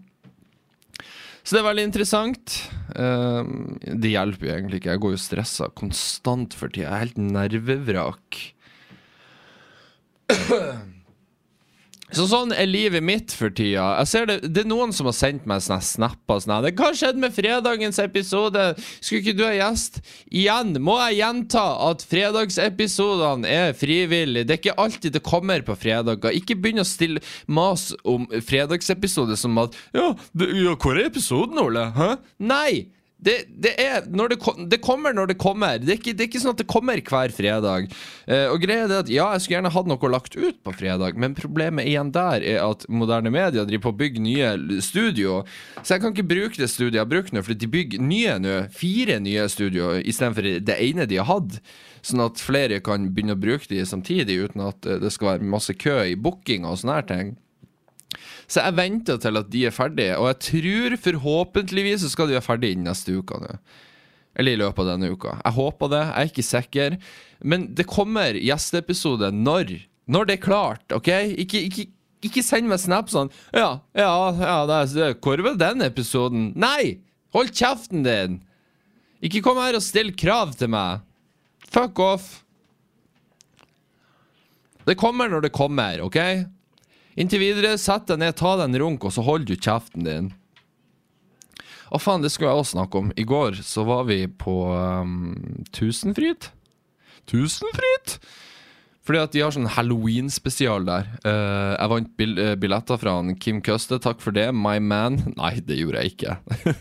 [1.45, 2.55] Så det er veldig interessant.
[2.95, 3.43] Uh,
[3.85, 4.95] det hjelper jo egentlig ikke.
[4.95, 6.87] Jeg går jo stressa konstant for tida.
[6.87, 8.39] Jeg er helt nervevrak.
[12.15, 13.87] Så sånn er livet mitt for tida.
[13.99, 16.39] Jeg ser det, det er noen som har sendt meg sånne snapper.
[16.43, 16.59] Sånne.
[16.63, 18.65] Det, Hva skjedde med fredagens episode?
[19.01, 19.99] Skulle ikke du ha gjest?
[20.29, 24.47] Igjen må jeg gjenta at fredagsepisodene er frivillige.
[24.47, 26.37] Det er ikke alltid det kommer på fredager.
[26.37, 31.59] Ikke begynn å stille mas om fredagsepisode som at Ja, det, ja hvor er episoden,
[31.65, 31.89] Ole?
[31.97, 32.13] Hæ?
[32.39, 32.85] Nei!
[33.25, 34.37] Det, det, er når det,
[34.69, 35.79] det kommer når det kommer.
[35.81, 37.87] Det er, ikke, det er ikke sånn at det kommer hver fredag.
[38.29, 41.17] Eh, og greia er at Ja, jeg skulle gjerne hatt noe lagt ut på fredag,
[41.21, 44.51] men problemet igjen der er at moderne media driver på å bygge nye
[44.85, 45.41] studio.
[45.81, 48.37] Så jeg kan ikke bruke det studioet jeg har brukt nå, for de bygger nye
[48.43, 48.55] nå.
[48.75, 51.59] Fire nye studio istedenfor det ene de har hatt.
[52.05, 55.49] Sånn at flere kan begynne å bruke de samtidig, uten at eh, det skal være
[55.55, 57.33] masse kø i booking og sånne her ting.
[58.45, 62.37] Så jeg venter til at de er ferdige, og jeg tror forhåpentligvis så skal de
[62.37, 63.57] være ferdige innen neste uke nå.
[64.35, 65.37] Eller i løpet av denne uka.
[65.39, 66.97] Jeg håper det, jeg er ikke sikker.
[67.39, 69.77] Men det kommer gjesteepisode når.
[70.11, 71.09] Når det er klart, OK?
[71.41, 71.87] Ikke, ikke,
[72.27, 76.51] ikke send meg snap sånn Ja, ja, ja det er, hvor var den episoden?
[76.59, 76.99] Nei!
[77.35, 78.41] Hold kjeften din!
[79.25, 81.01] Ikke kom her og still krav til meg.
[81.71, 82.27] Fuck off.
[84.85, 86.19] Det kommer når det kommer, OK?
[87.15, 90.33] Inntil videre, sett deg ned, ta deg en runk, og så hold du kjeften din.
[91.93, 93.11] Å faen, det skulle jeg også snakke om.
[93.15, 96.49] I går så var vi på um, Tusenfryd.
[97.29, 98.17] Tusenfryd?
[99.05, 101.07] Fordi at de har sånn Halloween-spesial der.
[101.21, 104.47] Uh, jeg vant bil eh, billetter fra han Kim Køste, takk for det.
[104.49, 105.19] My man.
[105.39, 106.37] Nei, det gjorde jeg ikke.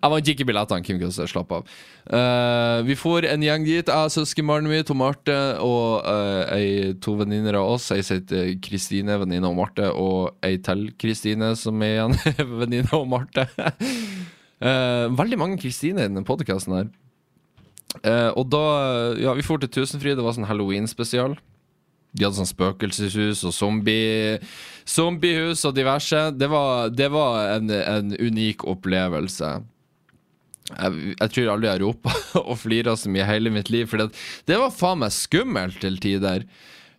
[0.00, 1.26] jeg vant ikke billettene, Kim Køste.
[1.28, 1.68] Slapp av.
[2.08, 3.92] Uh, vi får en gjeng dit.
[3.92, 7.90] Jeg, søskenbarnet mitt og Marte og uh, ei, to venninner av oss.
[7.92, 12.16] Ei heter Kristine, venninne av Marte, og ei til Kristine, som er igjen
[12.62, 13.44] venninne av Marte.
[14.62, 16.92] Veldig mange Kristine i denne podkasten her.
[18.00, 18.62] Eh, og da
[19.20, 20.16] Ja, vi dro til Tusenfryd.
[20.16, 21.36] Det var sånn Halloween-spesial.
[22.12, 24.38] De hadde sånn spøkelseshus og zombie
[24.88, 26.26] zombiehus og diverse.
[26.36, 29.52] Det var, det var en, en unik opplevelse.
[30.72, 32.12] Jeg, jeg tror aldri jeg har ropa
[32.48, 34.12] og flira så mye i hele mitt liv, for det,
[34.48, 36.44] det var faen meg skummelt til tider.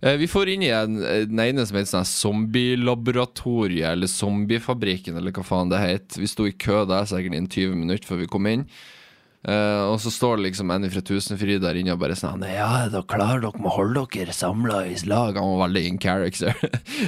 [0.02, 0.98] Eh, Vi får inn i en,
[1.30, 6.18] den ene som heter sånn zombielaboratoriet, eller zombiefabrikken, eller hva faen det het.
[6.20, 8.66] Vi sto i kø der sikkert innen 20 minutter før vi kom inn.
[9.44, 12.86] Eh, og så står det liksom en fra Tusenfryd der inne og bare sånn Ja,
[12.88, 15.36] da klarer dere å holde dere samla i lag.
[15.36, 16.56] Han var veldig in character.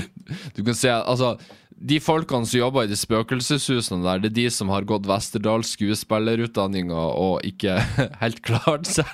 [0.55, 1.37] du kan se, altså
[1.75, 5.73] de folkene som jobber i de spøkelseshusene der, det er de som har gått Westerdals
[5.75, 7.75] skuespillerutdanninga og ikke
[8.21, 9.11] helt klart seg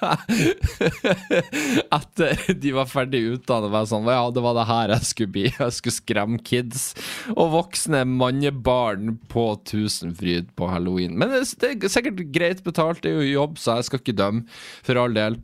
[1.98, 3.72] etter de var ferdig utdannet.
[3.74, 5.48] Var sånn, ja, det var det her jeg skulle bli.
[5.50, 6.92] Jeg skulle skremme kids
[7.34, 11.18] og voksne mannebarn på Tusenfryd på halloween.
[11.18, 14.46] Men det er sikkert greit betalt, det er jo jobb, så jeg skal ikke dømme,
[14.86, 15.42] for all del.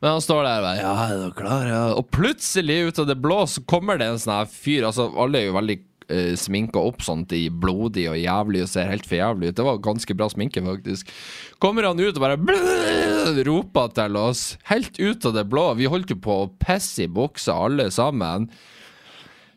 [0.00, 1.68] Men han står der og bare, ja, er du klar?
[1.68, 1.84] Ja.
[1.92, 4.88] Og plutselig, ut av det blå, så kommer det en sånn her fyr.
[4.88, 5.76] Altså, alle er jo veldig
[6.10, 9.58] uh, sminka opp sånn til blodig og jævlig og ser helt for jævlig ut.
[9.60, 11.14] Det var ganske bra sminke, faktisk.
[11.62, 15.70] Kommer han ut og bare roper til oss, helt ut av det blå.
[15.78, 18.50] Vi holdt jo på å pisse i buksa, alle sammen.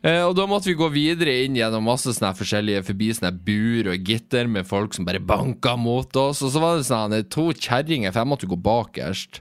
[0.04, 3.88] Eh, og da måtte vi gå videre inn gjennom masse sånne forskjellige forbi sånne bur
[3.88, 6.42] og gitter med folk som bare banka mot oss.
[6.44, 9.40] Og så var det sånn to kjerringer, for jeg måtte jo gå bakerst.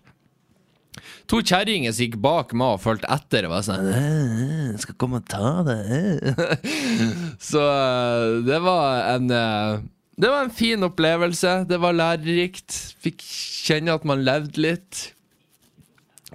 [1.32, 5.22] To kjerringer som gikk bak meg og fulgte etter og var sånn «Øh, 'Skal komme
[5.22, 6.36] og ta det'.
[7.50, 9.82] Så eh, det var en eh,
[10.20, 11.66] Det var en fin opplevelse.
[11.66, 12.70] Det var lærerikt.
[13.02, 13.24] Fikk
[13.66, 15.14] kjenne at man levde litt.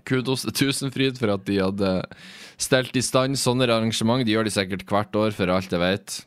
[0.09, 1.93] Kudos til Tusenfryd for at de hadde
[2.59, 4.25] stelt i stand sånne arrangement.
[4.27, 6.19] De gjør de sikkert hvert år, for alt jeg vet.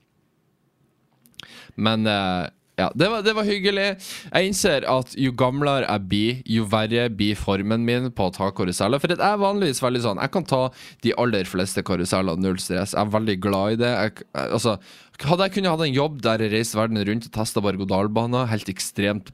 [1.76, 2.48] Men eh,
[2.80, 3.88] ja, det var, det var hyggelig.
[4.32, 8.50] Jeg innser at jo gamlere jeg blir, jo verre blir formen min på å ta
[8.56, 9.02] karuseller.
[9.02, 10.62] For jeg er vanligvis veldig sånn Jeg kan ta
[11.06, 12.96] de aller fleste karuseller, null stress.
[12.96, 13.92] Jeg er veldig glad i det.
[13.92, 14.78] Jeg, altså,
[15.22, 18.72] hadde jeg kunnet hatt en jobb der jeg reiste verden rundt og testa berg-og-dal-baner, helt
[18.72, 19.34] ekstremt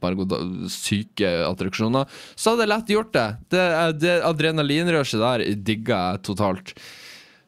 [0.74, 3.28] syke attraksjoner, så hadde jeg lett gjort det.
[3.54, 3.68] Det,
[4.02, 6.74] det adrenalinrushet der digger jeg totalt.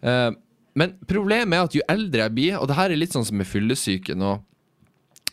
[0.06, 0.32] Uh,
[0.80, 3.39] men problemet er at jo eldre jeg blir, og det her er litt sånn som
[3.41, 4.38] med fyllesyke nå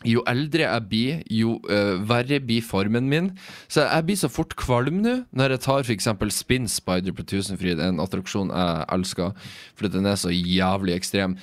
[0.05, 3.31] jo eldre jeg blir, jo uh, verre blir formen min.
[3.65, 6.09] Så jeg blir så fort kvalm nå når jeg tar f.eks.
[6.35, 11.37] Spin Spider på Tusenfryd, en attraksjon jeg elsker, fordi den er så jævlig ekstrem.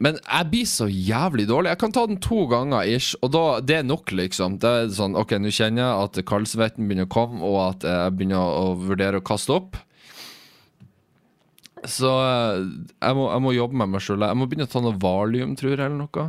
[0.00, 1.72] Men jeg blir så jævlig dårlig.
[1.74, 4.56] Jeg kan ta den to ganger ish, og da, det er nok, liksom.
[4.60, 8.16] Det er sånn, ok, Nå kjenner jeg at kaldsvetten begynner å komme, og at jeg
[8.16, 9.76] begynner å vurdere å kaste opp.
[11.88, 12.64] Så øh,
[12.96, 14.24] jeg må, jeg må jobbe med meg sjøl.
[14.24, 16.26] Jeg må begynne å ta noe valium, tror jeg, eller noe.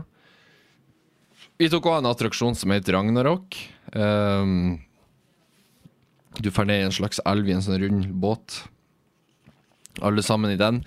[1.61, 3.57] Vi tok også en attraksjon som heter Ragnarok.
[3.93, 4.79] Um,
[6.39, 8.63] du drar ned i en slags elv i en sånn rund båt.
[10.01, 10.79] Alle sammen i den.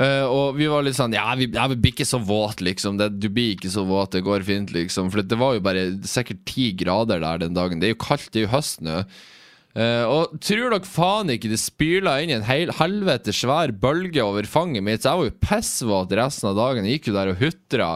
[0.00, 2.96] Uh, og vi var litt sånn Ja, vi, ja, vi blir ikke så våt, liksom.
[2.96, 5.10] Det, du blir ikke så våt, det går fint, liksom.
[5.12, 7.82] For det var jo bare sikkert ti grader der den dagen.
[7.82, 9.02] Det er jo kaldt, det er jo høst nå.
[9.70, 14.48] Eh, og tror dere faen ikke det spyla inn en hel, helvete svær bølge over
[14.50, 15.04] fanget mitt?
[15.04, 16.88] Så jeg var jo pissvåt resten av dagen.
[16.88, 17.90] Jeg gikk jo der og hutra.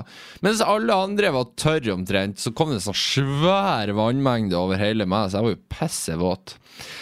[0.47, 5.09] Mens alle andre var tørre omtrent, så kom det en sånn svær vannmengde over hele
[5.11, 6.57] meg, så jeg var jo pissevåt.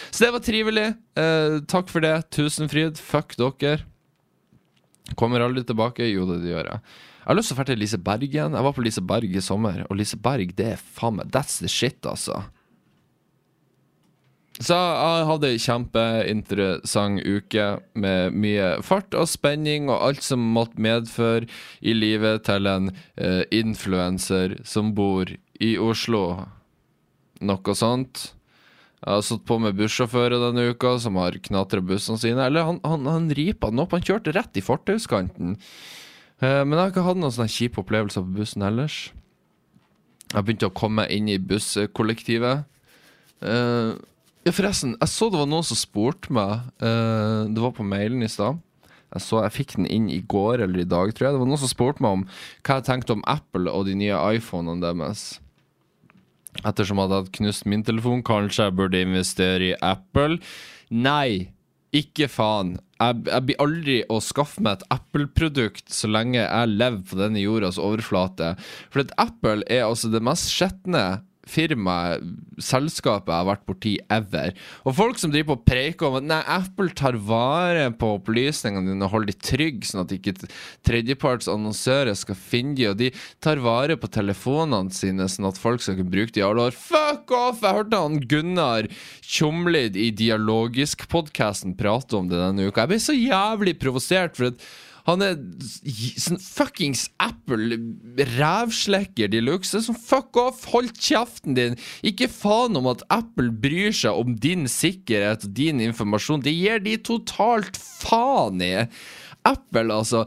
[0.09, 0.89] Så det var trivelig.
[1.17, 2.15] Uh, takk for det.
[2.33, 3.01] Tusenfryd.
[3.01, 3.81] Fuck dere.
[5.19, 6.05] Kommer aldri tilbake.
[6.09, 6.81] Jo, det gjør jeg.
[7.23, 8.57] Jeg har lyst til å dra til Liseberg igjen.
[8.57, 12.01] Jeg var på Liseberg i sommer, og Liseberg, det er faen meg That's the shit,
[12.09, 12.41] altså.
[14.61, 17.65] Så jeg hadde ei kjempeinteressant uke
[17.97, 21.49] med mye fart og spenning og alt som måtte medføre
[21.81, 26.23] i livet til en uh, influenser som bor i Oslo.
[27.41, 28.27] Noe sånt.
[29.03, 32.45] Jeg har satt på med bussjåfører denne uka som har knatra bussene sine.
[32.45, 33.97] Eller han, han, han ripa den opp.
[33.97, 35.57] Han kjørte rett i fortauskanten.
[36.39, 39.01] Eh, men jeg har ikke hatt noen sånne kjipe opplevelser på bussen ellers.
[40.29, 42.63] Jeg begynte å komme inn i busskollektivet.
[43.43, 43.91] Eh,
[44.43, 48.25] ja, forresten, jeg så det var noen som spurte meg eh, Det var på mailen
[48.25, 48.59] i stad.
[49.13, 51.35] Jeg, så, jeg fikk den inn i går eller i dag, tror jeg.
[51.35, 52.27] Det var noen som spurte meg om
[52.65, 55.25] hva jeg tenkte om Apple og de nye iPhonene deres.
[56.61, 60.39] Ettersom jeg hadde knust min telefon, kanskje jeg burde investere i Apple?
[60.93, 61.53] Nei,
[61.93, 62.75] ikke faen.
[62.97, 67.41] Jeg, jeg blir aldri å skaffe meg et Apple-produkt så lenge jeg lever på denne
[67.41, 68.55] jordas overflate.
[68.93, 71.05] For at Apple er altså det mest skjetne
[71.49, 72.23] firmaet,
[72.63, 74.53] selskapet jeg har vært borti ever.
[74.87, 79.07] Og folk som driver på preiker om at nei, Apple tar vare på opplysningene dine
[79.07, 80.35] og holder de trygge, sånn at ikke
[80.87, 83.11] tredjeparts annonsører skal finne de, og de
[83.43, 86.77] tar vare på telefonene sine, sånn at folk skal kunne bruke de i alle år.
[86.77, 87.61] Fuck off!
[87.63, 88.89] Jeg hørte han Gunnar
[89.23, 92.85] Tjomlid i Dialogisk-podkasten prate om det denne uka.
[92.85, 94.67] Jeg ble så jævlig provosert, for at
[95.07, 95.35] Han er
[96.21, 97.75] sånn fuckings Apple
[98.37, 99.81] rævslekker de luxe.
[99.83, 101.75] Sånn fuck off, hold kjeften din.
[102.07, 106.45] Ikke faen om at Apple bryr seg om din sikkerhet og din informasjon.
[106.45, 108.73] Det gir de totalt faen i.
[109.43, 110.23] Apple, altså.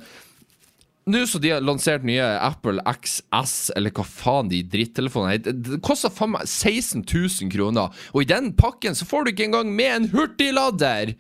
[1.07, 5.55] Nå så de har lansert nye Apple XS, eller hva faen de drittelefonene heter.
[5.55, 9.47] Det koster faen meg 16 000 kroner, og i den pakken så får du ikke
[9.49, 11.15] engang med en hurtiglader!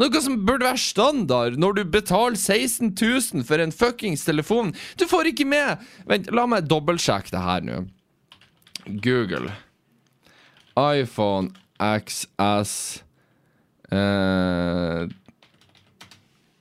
[0.00, 4.72] Noe som burde være standard når du betaler 16 000 for en fuckings telefon.
[4.96, 7.82] Du får ikke med Vent, la meg dobbeltsjekke det her nå.
[9.04, 9.52] Google.
[10.80, 13.02] iPhone XS
[13.92, 15.04] eh,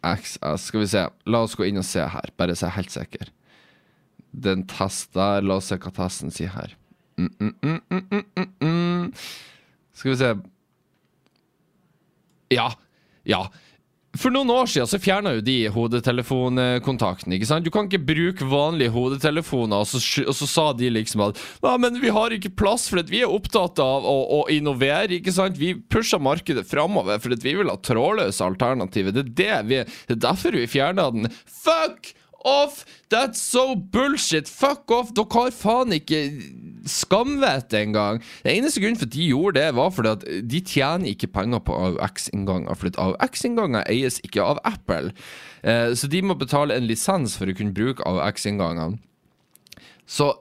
[0.04, 1.06] XS Skal vi se.
[1.26, 3.32] La oss gå inn og se her, bare så jeg er helt sikker.
[4.32, 6.76] Den test der, la oss se hva testen sier her.
[7.20, 9.08] Mm, mm, mm, mm, mm, mm, mm.
[9.96, 10.36] Skal vi se
[12.56, 12.70] Ja.
[13.28, 13.48] Ja.
[14.18, 17.34] For noen år siden så fjerna jo de hodetelefonkontakten.
[17.36, 17.66] ikke sant?
[17.68, 21.76] Du kan ikke bruke vanlige hodetelefoner, og så, og så sa de liksom at Nei,
[21.84, 25.20] men vi har ikke plass, for vi er opptatt av å, å innovere.
[25.20, 25.62] ikke sant?
[25.62, 29.14] Vi pusher markedet framover, for at vi vil ha trådløse alternativer.
[29.14, 31.30] Det er, det vi, det er derfor vi fjerna den.
[31.46, 32.86] Fuck off!
[33.10, 34.48] That's so bullshit!
[34.48, 35.14] Fuck off!
[35.18, 36.22] Dere har faen ikke
[36.90, 38.22] skamvett engang.
[38.44, 41.64] Den eneste grunnen for at de gjorde det, var fordi at de tjener ikke penger
[41.66, 42.80] på AUX-innganger.
[42.80, 45.14] For AUX-innganger eies ikke av Apple.
[45.64, 49.00] Eh, så de må betale en lisens for å kunne bruke AUX-inngangene.
[50.10, 50.34] Så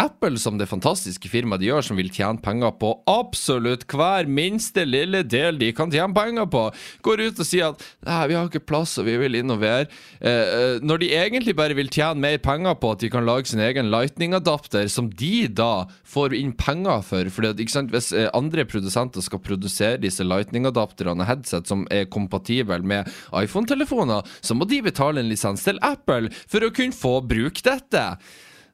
[0.00, 4.82] Apple som det fantastiske firmaet de gjør, som vil tjene penger på absolutt hver minste
[4.88, 6.64] lille del de kan tjene penger på,
[7.06, 9.86] går ut og sier at nei, vi har ikke plass og vi vil innovere,
[10.18, 13.52] eh, eh, når de egentlig bare vil tjene mer penger på at de kan lage
[13.52, 17.30] sin egen lightning-adapter, som de da får inn penger for.
[17.36, 22.80] Fordi sant, Hvis eh, andre produsenter skal produsere disse lightning-adapterne og headset som er kompatible
[22.82, 27.62] med iPhone-telefoner, så må de betale en lisens til Apple for å kunne få bruke
[27.62, 28.04] dette.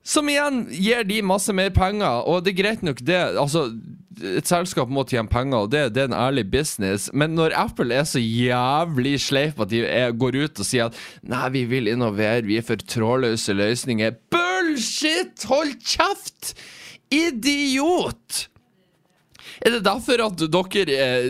[0.06, 3.20] Som igjen gir de masse mer penger, og det er greit nok det.
[3.38, 3.66] Altså,
[4.20, 7.10] et selskap må tjene penger, og det, det er en ærlig business.
[7.12, 11.00] Men når Apple er så jævlig sleip at de er, går ut og sier at
[11.20, 15.44] nei, vi vil innovere, vi er for trådløse løsninger Bullshit!
[15.50, 16.54] Hold kjeft!
[17.12, 18.46] Idiot!
[19.60, 21.24] Er det derfor at dere eh,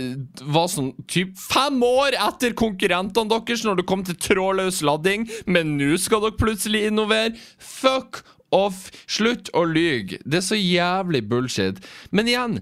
[0.55, 5.75] var sånn typ fem år etter konkurrentene deres når det kom til trådløs ladding, men
[5.81, 7.35] nå skal dere plutselig innovere?
[7.59, 8.23] Fuck
[8.57, 8.89] off!
[9.11, 10.21] Slutt å lyge.
[10.25, 11.81] Det er så jævlig bullshit.
[12.11, 12.61] Men igjen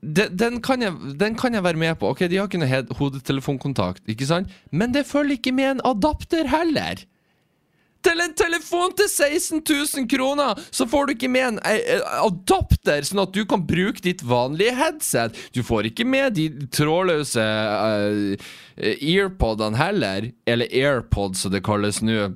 [0.00, 2.08] den, kan jeg, den kan jeg være med på.
[2.14, 4.52] Ok, De har ikke noe hodetelefonkontakt, ikke sant?
[4.72, 7.02] Men det følger ikke med en adapter heller.
[8.00, 11.58] Til en telefon til 16 000 kroner, så får du ikke med en
[12.24, 15.36] adapter, sånn at du kan bruke ditt vanlige headset.
[15.52, 18.48] Du får ikke med de trådløse uh,
[18.80, 22.30] earpodene heller, eller AirPods som det kalles nå.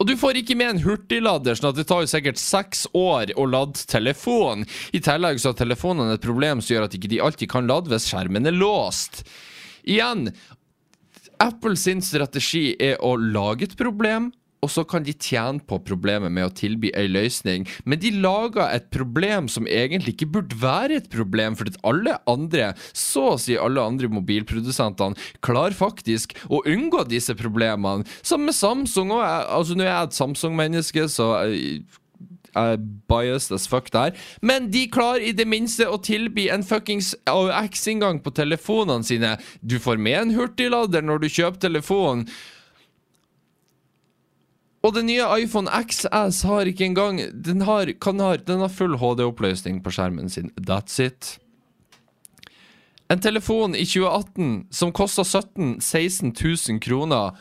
[0.00, 3.34] Og du får ikke med en hurtiglader, sånn at det tar jo sikkert seks år
[3.36, 4.64] å lade telefon.
[4.96, 7.92] I tillegg så har telefonene et problem som gjør at ikke de alltid kan lade
[7.92, 9.22] hvis skjermen er låst.
[9.88, 10.30] Igjen,
[11.40, 14.28] Apple sin strategi er å lage et problem,
[14.60, 17.66] og så kan de tjene på problemet med å tilby ei løsning.
[17.88, 22.72] Men de lager et problem som egentlig ikke burde være et problem, for alle andre,
[22.96, 28.04] så å si alle andre mobilprodusentene, klarer faktisk å unngå disse problemene.
[28.22, 29.24] Som med Samsung òg.
[29.24, 31.80] Altså, nå er jeg et Samsung-menneske, så jeg
[32.58, 34.14] er biased as fuck der.
[34.42, 39.36] Men de klarer i det minste å tilby en fuckings AUX-inngang på telefonene sine.
[39.62, 42.26] Du får med en hurtiglader når du kjøper telefonen.
[44.80, 48.96] Og den nye iPhone XS har ikke engang Den har, kan ha, den har full
[48.96, 50.50] HD-oppløsning på skjermen sin.
[50.56, 51.36] That's it.
[53.10, 56.32] En telefon i 2018 som kosta 17 000-16
[56.70, 57.36] 000 kroner,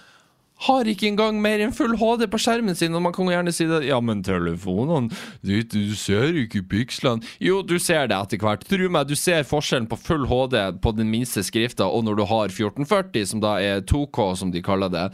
[0.67, 2.95] har ikke engang mer enn full HD på skjermen sin.
[2.95, 5.13] Og man kan jo gjerne si det Ja, men telefonene
[5.45, 7.23] du, du ser ikke pikslene.
[7.43, 8.65] Jo, du ser det etter hvert.
[8.67, 12.25] Tro meg, du ser forskjellen på full HD på den minste skrifta og når du
[12.29, 15.05] har 1440, som da er 2K, som de kaller det.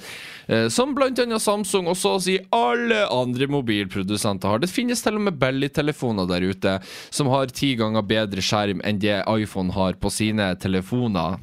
[0.48, 4.64] Eh, som blant annet Samsung og så å si alle andre mobilprodusenter har.
[4.64, 6.78] Det finnes til og med Belly-telefoner der ute
[7.14, 11.38] som har ti ganger bedre skjerm enn det iPhone har på sine telefoner.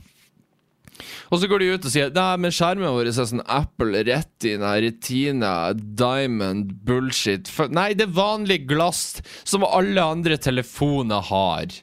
[1.31, 4.75] Og så går de ut og sier Nei, men skjermen vår er sånn Apple Retina,
[4.83, 11.83] Retina, Diamond, bullshit Nei, det er vanlig glass som alle andre telefoner har.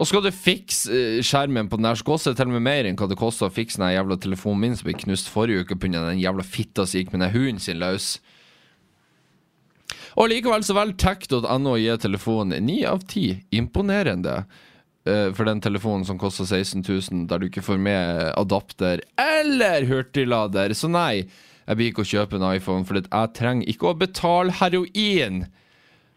[0.00, 2.64] Og skal du fikse eh, skjermen på den der, så koster det til og med
[2.64, 5.66] mer enn hva det koster å fikse den jævla telefonen min som ble knust forrige
[5.66, 6.06] uke pga.
[6.06, 8.14] den jævla fitta som gikk med den hunden sin løs.
[10.16, 13.42] Og likevel så velger tech.no å gi telefonen ni av ti.
[13.52, 14.42] Imponerende.
[15.08, 19.86] Eh, for den telefonen som koster 16 000, der du ikke får med adapter eller
[19.88, 20.74] hurtiglader.
[20.76, 21.26] Så nei,
[21.66, 25.44] jeg blir ikke å kjøpe en iPhone, for jeg trenger ikke å betale heroin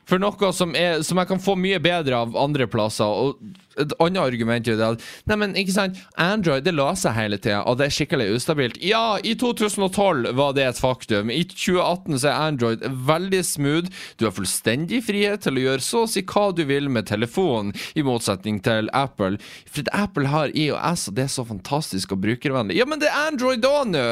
[0.09, 3.07] for noe som, er, som jeg kan få mye bedre av andre plasser.
[3.07, 7.39] Og et annet argument er at Nei, men ikke sant, Android det løser seg hele
[7.41, 8.77] tida, og det er skikkelig ustabilt.
[8.83, 11.31] Ja, i 2012 var det et faktum.
[11.33, 13.89] I 2018 så er Android veldig smooth.
[14.19, 17.73] Du har fullstendig frihet til å gjøre så å si hva du vil med telefonen,
[17.95, 19.39] i motsetning til Apple.
[19.69, 22.77] For Apple har IOS, og det er så fantastisk og brukervennlig.
[22.79, 24.07] Ja, men det er Android da nå!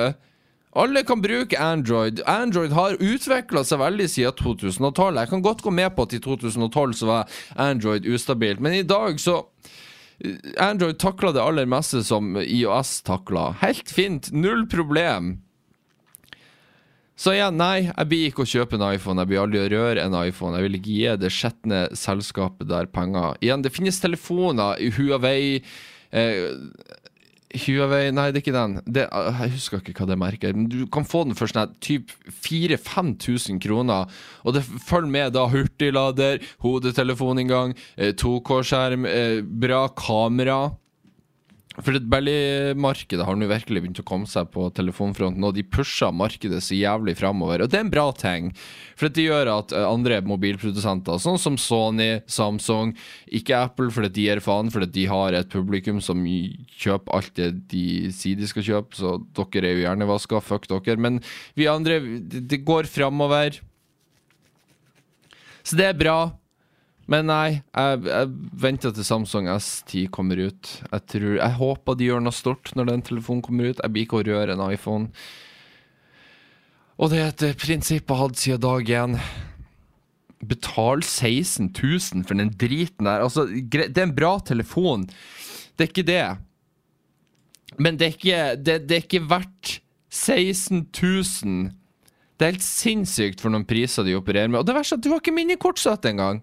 [0.72, 2.22] Alle kan bruke Android.
[2.26, 5.20] Android har utvikla seg veldig siden 2012.
[5.20, 8.88] Jeg kan godt gå med på at i 2012 så var Android ustabilt, men i
[8.88, 9.42] dag så
[10.62, 13.52] Android takla det aller meste som IOS takla.
[13.60, 14.32] Helt fint.
[14.32, 15.40] Null problem.
[17.22, 19.22] Så igjen, nei, jeg blir ikke å kjøpe en iPhone.
[19.22, 20.58] Jeg blir aldri å røre en iPhone.
[20.58, 23.36] Jeg vil ikke gi det skjetne selskapet der penger.
[23.44, 25.60] Igjen, det finnes telefoner i Huawei.
[26.12, 26.48] Eh,
[27.52, 28.76] Huawei Nei, det er ikke den.
[28.86, 30.56] Det, jeg husker ikke hva det merker.
[30.72, 32.12] Du kan få den for sånn typ
[32.46, 34.12] 4000-5000 kroner.
[34.46, 40.62] Og det følger med da hurtiglader, hodetelefoninngang, 2K-skjerm, eh, bra kamera.
[41.80, 46.60] For Belly-markedet har nå virkelig begynt å komme seg på telefonfronten, og de pusher markedet
[46.66, 47.64] så jævlig framover.
[47.64, 48.50] Og det er en bra ting,
[49.00, 52.92] for det gjør at eh, andre mobilprodusenter, sånn som Sony, Samsung,
[53.32, 57.50] ikke Apple fordi de gir faen, fordi de har et publikum som kjøper alt det
[57.72, 61.00] de sier de skal kjøpe, så dere er jo hjernevaska, fuck dere.
[61.00, 61.24] Men
[61.56, 63.62] vi andre, det går framover.
[65.64, 66.20] Så det er bra.
[67.10, 68.32] Men nei, jeg, jeg
[68.62, 70.74] venter til Samsung S10 kommer ut.
[70.92, 73.82] Jeg, tror, jeg håper de gjør noe stort når den telefonen kommer ut.
[73.82, 75.10] Jeg blir ikke å røre en iPhone.
[77.02, 79.18] Og det er et prinsipp jeg har hatt siden dag én.
[80.42, 83.26] Betal 16 000 for den driten der.
[83.26, 85.08] Altså, det er en bra telefon.
[85.76, 86.26] Det er ikke det.
[87.82, 89.80] Men det er ikke, det, det er ikke verdt
[90.12, 91.72] 16 000.
[92.38, 94.62] Det er helt sinnssykt for noen priser de opererer med.
[94.62, 96.42] Og det verste er at du har ikke minnekortstøtte engang.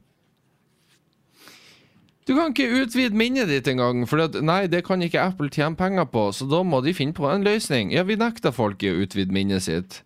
[2.28, 5.78] Du kan ikke utvide minnet ditt engang, for at, nei, det kan ikke Apple tjene
[5.80, 7.88] penger på, så da må de finne på en løsning.
[7.94, 10.02] Ja, vi nekter folk i å utvide minnet sitt.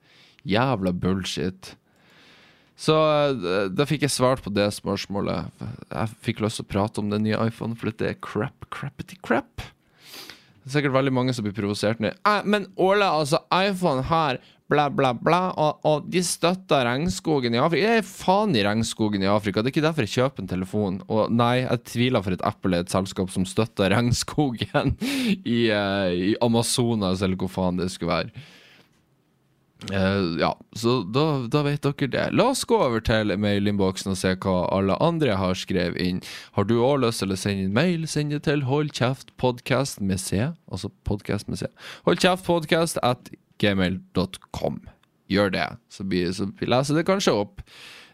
[0.47, 1.73] Jævla bullshit.
[2.79, 5.51] Så eh, da fikk jeg svart på det spørsmålet.
[5.91, 9.19] Jeg fikk lyst til å prate om den nye iPhone, for det er crap, crappity
[9.27, 9.67] crap.
[10.63, 12.15] Det er sikkert veldig mange som blir provosert nå.
[12.23, 14.39] Eh, men Åle, altså, iPhone har
[14.73, 17.91] bla, bla, bla, og, og, de støtter regnskogen i Afrika.
[17.91, 19.61] Jeg er faen i regnskogen i Afrika.
[19.61, 20.99] Det er ikke derfor jeg kjøper en telefon.
[21.13, 24.97] Og nei, jeg tviler for et Apple er et selskap som støtter regnskogen
[25.57, 28.49] i, uh, i Amazonas, eller hvor faen det skulle være.
[29.91, 32.27] Uh, ja, så da, da, vet dere det.
[32.39, 36.21] La oss gå over til mailinnboksen og se hva alle andre har skrevet inn.
[36.57, 40.01] Har du òg lyst til å sende inn mail, send det til Hold kjeft podcast
[40.01, 40.53] med C.
[40.71, 41.71] Altså podcast med C.
[42.07, 43.33] Hold kjeft podcast at
[43.63, 44.79] gmail.com.
[45.33, 47.63] Gjør det, så, blir, så leser det kanskje opp.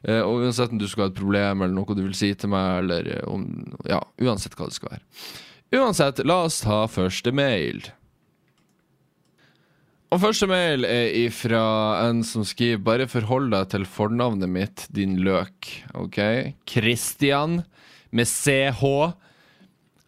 [0.07, 2.53] Uh, og uansett om du skal ha et problem eller noe du vil si til
[2.53, 3.49] meg, eller om
[3.89, 5.07] Ja, uansett hva det skal være.
[5.75, 7.83] Uansett, la oss ta første mail.
[10.09, 11.61] Og første mail er ifra
[12.07, 15.69] en som skriver Bare forhold deg til fornavnet mitt, din løk.
[15.99, 16.21] OK?
[16.69, 17.63] Christian
[18.11, 18.85] med CH.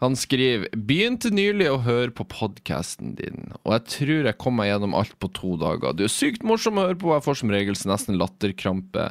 [0.00, 4.70] Han skriver Begynte nylig å høre på podkasten din, og jeg tror jeg kom meg
[4.70, 5.92] gjennom alt på to dager.
[5.92, 9.10] Du er sykt morsom å høre på, og jeg får som regel nesten latterkrampe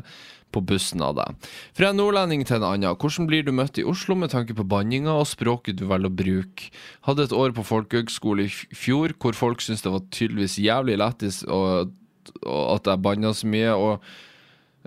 [0.50, 1.50] på bussen av deg.
[1.78, 4.66] Fra en nordlending til en annen, hvordan blir du møtt i Oslo med tanke på
[4.66, 6.72] banninga og språket du velger å bruke?
[7.06, 11.44] Hadde et år på folkehøgskole i fjor hvor folk syntes det var tydeligvis jævlig lættis
[11.46, 13.76] at jeg banna så mye.
[13.78, 14.10] og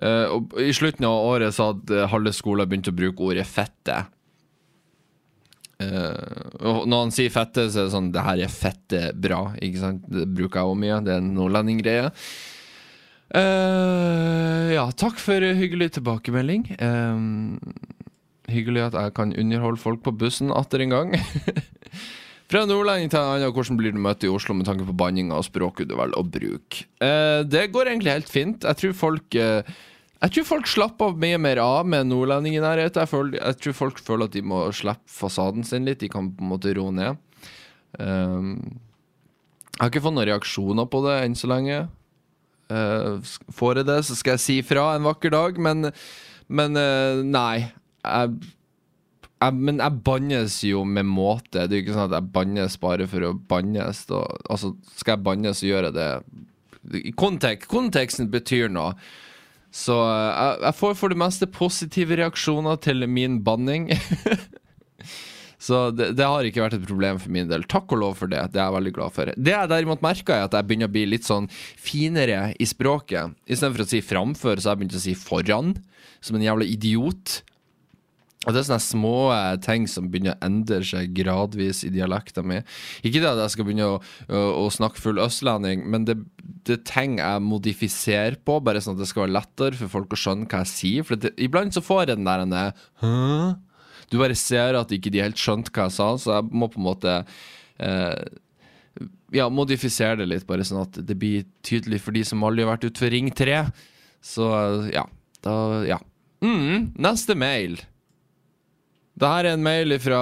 [0.02, 4.06] Uh, I slutten av året så hadde halve skolen begynt å bruke ordet 'fette'.
[5.82, 9.56] Uh, når han sier 'fette', så er det sånn 'det her er fette bra'.
[9.58, 10.08] Ikke sant?
[10.08, 11.02] Det bruker jeg òg mye.
[11.04, 12.10] Det er en nordlendinggreie.
[13.32, 16.66] Uh, ja, takk for hyggelig tilbakemelding.
[16.76, 17.56] Uh,
[18.52, 21.16] hyggelig at jeg kan underholde folk på bussen atter en gang.
[22.52, 25.38] Fra nordlending til en annen, hvordan blir du møtt i Oslo med tanke på banninga
[25.38, 26.84] og språket du velger å bruke?
[27.00, 28.66] Uh, det går egentlig helt fint.
[28.68, 29.62] Jeg tror folk uh,
[30.22, 33.02] Jeg tror folk slapper mye mer av med nordlending i nærheten.
[33.02, 35.98] Jeg, jeg, tror folk føler at de må slippe fasaden sin litt.
[36.04, 37.18] De kan på en måte roe ned.
[37.98, 38.54] Um,
[39.72, 41.80] jeg har ikke fått noen reaksjoner på det enn så lenge.
[42.70, 43.18] Uh,
[43.50, 45.90] får jeg det, så skal jeg si fra en vakker dag, men,
[46.46, 47.72] men uh, nei.
[48.06, 48.38] Jeg,
[49.42, 51.66] jeg, men jeg bannes jo med måte.
[51.66, 54.06] Det er jo ikke sånn at jeg bannes bare for å bannes.
[54.06, 54.22] Da.
[54.46, 56.08] Altså, skal jeg bannes, så gjør jeg det
[57.18, 58.94] Kontek Konteksten betyr noe.
[59.72, 63.90] Så uh, jeg, jeg, får for det meste positive reaksjoner til min banning.
[65.62, 67.62] Så det, det har ikke vært et problem for min del.
[67.70, 68.40] Takk og lov for det.
[68.50, 69.30] Det er jeg veldig glad for.
[69.30, 71.46] Det jeg derimot merka, er at jeg begynner å bli litt sånn
[71.78, 73.36] finere i språket.
[73.46, 75.70] Istedenfor å si framfør, så har jeg begynt å si foran.
[76.18, 77.38] Som en jævla idiot.
[78.42, 82.42] Og det er sånne små eh, ting som begynner å endre seg gradvis i dialekta
[82.42, 82.58] mi.
[83.06, 86.16] Ikke det at jeg skal begynne å, å, å snakke full østlending, men det,
[86.66, 90.16] det er ting jeg modifiserer på, bare sånn at det skal være lettere for folk
[90.16, 91.06] å skjønne hva jeg sier.
[91.06, 92.56] For det, iblant så får jeg den der en,
[93.02, 93.12] Hæ?
[94.12, 96.82] Du bare ser at ikke de helt skjønte hva jeg sa, så jeg må på
[96.82, 97.14] en måte
[97.78, 98.24] eh,
[99.32, 102.74] ja, modifisere det litt, bare sånn at det blir tydelig for de som aldri har
[102.74, 103.62] vært ute for Ring 3.
[104.34, 104.50] Så
[104.92, 105.06] ja,
[105.46, 105.54] da
[105.88, 106.02] Ja.
[106.42, 107.76] Mm, neste mail.
[109.12, 110.20] Det her er en mail fra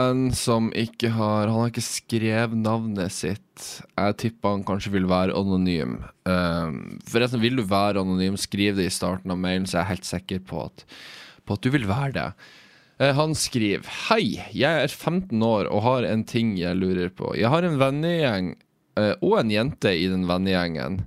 [0.00, 3.66] en som ikke har Han har ikke skrevet navnet sitt.
[3.94, 6.00] Jeg tipper han kanskje vil være anonym.
[6.26, 9.92] Um, forresten, vil du være anonym, skriv det i starten av mailen, så jeg er
[9.92, 10.84] helt sikker på at,
[11.46, 12.26] på at du vil være det.
[12.98, 17.32] Eh, han skriver Hei, jeg er 15 år og har en ting jeg lurer på.
[17.38, 18.52] Jeg har en vennegjeng
[18.98, 21.04] eh, og en jente i den vennegjengen.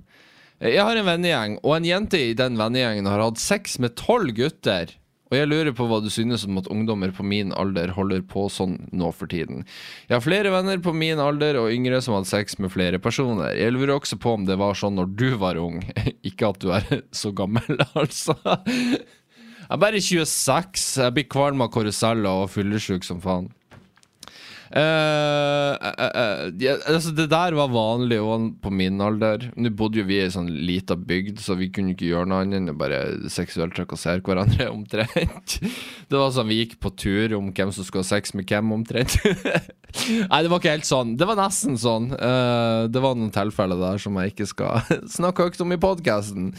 [0.58, 3.96] Eh, Jeg har en vennegjeng, og en jente i den vennegjengen har hatt sex med
[4.00, 4.96] tolv gutter.
[5.36, 8.46] Og jeg lurer på hva du synes om at ungdommer på min alder holder på
[8.48, 9.66] sånn nå for tiden.
[10.08, 13.52] Jeg har flere venner på min alder og yngre som hatt sex med flere personer.
[13.52, 15.82] Jeg lurer også på om det var sånn når du var ung.
[16.28, 16.88] Ikke at du er
[17.20, 18.38] så gammel, altså.
[18.64, 20.88] Jeg er bare 26.
[21.04, 23.52] Jeg blir kvalm av karuseller og fyllesyk som faen.
[24.70, 29.48] Eh, uh, uh, ja, altså det der var vanlig òg på min alder.
[29.54, 32.42] Nå bodde jo vi i ei sånn lita bygd, så vi kunne ikke gjøre noe
[32.42, 33.00] annet enn å bare
[33.32, 35.58] seksuelt trakassere hverandre, omtrent.
[35.62, 38.74] Det var sånn vi gikk på tur om hvem som skulle ha sex med hvem,
[38.74, 39.16] omtrent.
[40.30, 41.14] Nei, det var ikke helt sånn.
[41.20, 42.10] Det var nesten sånn.
[42.10, 44.82] Det var noen tilfeller der som jeg ikke skal
[45.18, 46.52] snakke høyt om i podkasten.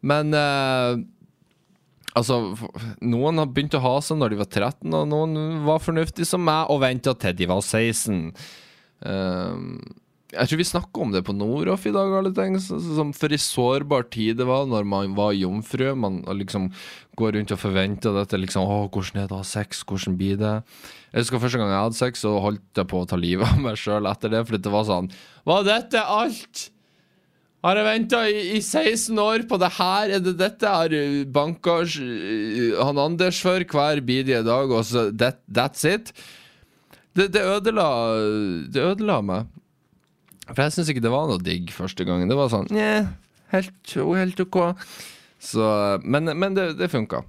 [0.00, 0.32] Men
[2.18, 2.40] Altså,
[3.06, 6.42] noen har begynt å ha seg når de var 13, og noen var fornuftige som
[6.42, 8.32] meg og venta til de var 16.
[9.06, 9.78] Um,
[10.30, 12.54] jeg tror vi snakka om det på Noroff i dag, alle ting.
[12.62, 15.88] Som for ei sårbar tid det var når man var jomfru.
[15.98, 16.68] Man liksom
[17.18, 18.38] går rundt og forventer dette.
[18.38, 19.82] liksom, å, 'Hvordan er det å ha sex?
[19.82, 20.62] Hvordan blir det?'
[21.12, 23.58] Jeg husker Første gang jeg hadde sex, så holdt jeg på å ta livet av
[23.58, 24.46] meg sjøl etter det.
[24.46, 25.10] For det var sånn
[25.44, 26.70] Var dette alt?
[27.60, 30.14] Har jeg venta i, i 16 år på det her?
[30.16, 31.80] Er det dette jeg har banka
[32.80, 36.14] han Anders for hver bidige dag, og så that, that's it?
[37.12, 37.88] Det, det ødela
[38.72, 39.50] Det ødela meg.
[40.50, 42.30] For jeg syns ikke det var noe digg første gangen.
[42.30, 43.04] Det var sånn Nja,
[43.52, 44.60] helt, helt ok.
[45.40, 45.66] Så,
[46.00, 47.22] men, men det, det funka.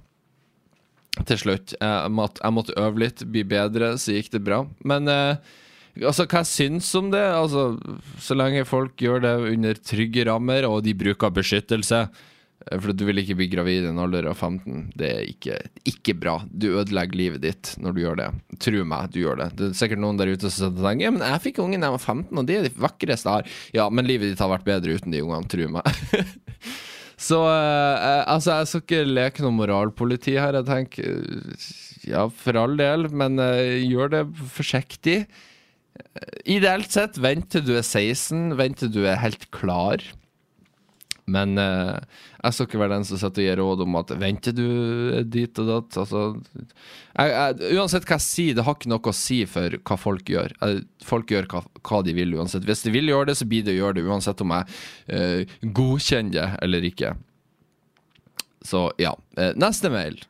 [1.28, 1.74] Til slutt.
[1.76, 4.62] Jeg måtte, jeg måtte øve litt, bli bedre, så gikk det bra.
[4.88, 5.52] Men eh,
[6.00, 7.20] Altså, hva syns om det?
[7.36, 7.76] Altså,
[8.22, 11.98] så lenge folk gjør det under trygge rammer, og de bruker beskyttelse.
[12.64, 14.86] eh, For du vil ikke bli gravid i en alder av 15.
[14.96, 15.58] Det er ikke,
[15.92, 16.38] ikke bra.
[16.48, 18.30] Du ødelegger livet ditt når du gjør det.
[18.64, 19.50] Tro meg, du gjør det.
[19.58, 21.98] Det er sikkert noen der ute som tenker Ja, men jeg fikk ungen da jeg
[21.98, 23.60] var 15, og de er de vakreste jeg har.
[23.82, 25.92] Ja, men livet ditt har vært bedre uten de ungene, tro meg.
[27.22, 30.56] Så eh, altså, jeg skal ikke leke noe moralpoliti her.
[30.58, 31.70] Jeg tenker eh,
[32.10, 34.22] ja, for all del, men eh, gjør det
[34.56, 35.20] forsiktig.
[36.48, 40.02] Ideelt sett, vent til du er 16, vent til du er helt klar.
[41.30, 41.98] Men eh,
[42.42, 44.64] jeg skal ikke være den som sitter og gir råd om at venter du
[45.30, 45.98] dit og datt.
[46.02, 46.22] Altså,
[47.14, 50.32] jeg, jeg, uansett hva jeg sier, det har ikke noe å si for hva folk
[50.32, 50.56] gjør.
[50.58, 52.66] Jeg, Folk gjør hva, hva de vil uansett.
[52.66, 54.74] Hvis de vil gjøre det, så blir det å gjøre det, uansett om jeg
[55.14, 57.14] eh, godkjenner det eller ikke.
[58.66, 59.16] Så ja.
[59.38, 60.20] Eh, neste mail.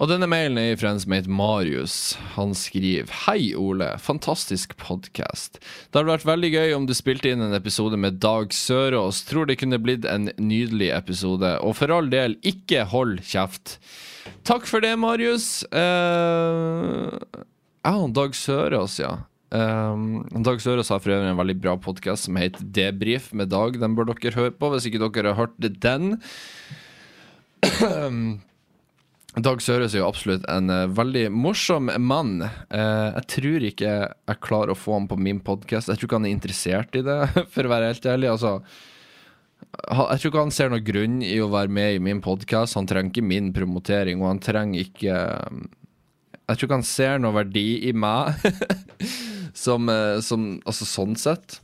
[0.00, 1.94] Og denne mailen er fra en som heter Marius.
[2.38, 3.90] Han skriver Hei, Ole.
[4.00, 5.58] Fantastisk podkast.
[5.60, 9.20] Det hadde vært veldig gøy om du spilte inn en episode med Dag Sørås.
[9.28, 11.52] Tror det kunne blitt en nydelig episode.
[11.60, 13.76] Og for all del, ikke hold kjeft.
[14.48, 15.68] Takk for det, Marius.
[15.68, 17.12] Uh,
[17.84, 19.18] ja, Dag Sørås, ja.
[19.52, 23.76] Um, Dag Sørås har for øvrig en veldig bra podkast som heter Debrif med Dag.
[23.76, 26.14] Den bør dere høre på hvis ikke dere har hørt den.
[29.38, 32.40] Dag Søres er jo absolutt en uh, veldig morsom mann.
[32.66, 35.86] Uh, jeg tror ikke jeg klarer å få ham på min podkast.
[35.86, 37.18] Jeg tror ikke han er interessert i det,
[37.54, 38.32] for å være helt ærlig.
[38.32, 38.56] Altså,
[39.70, 42.74] jeg tror ikke han ser noen grunn i å være med i min podkast.
[42.80, 45.62] Han trenger ikke min promotering, og han trenger ikke eh,
[46.50, 48.34] Jeg tror ikke han ser noe verdi i meg,
[49.64, 49.86] som,
[50.26, 51.60] som Altså sånn sett.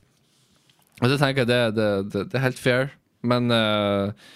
[1.02, 2.92] Og så tenker jeg det, det, det, det er helt fair,
[3.26, 4.28] men eh,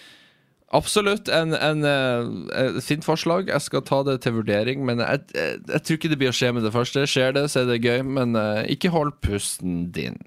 [0.71, 2.29] Absolutt en, en, eh,
[2.63, 3.49] et fint forslag.
[3.51, 4.85] Jeg skal ta det til vurdering.
[4.87, 7.07] Men jeg, jeg, jeg tror ikke det blir å skje med det første.
[7.11, 8.05] Skjer det, så er det gøy.
[8.07, 10.21] Men eh, ikke hold pusten din.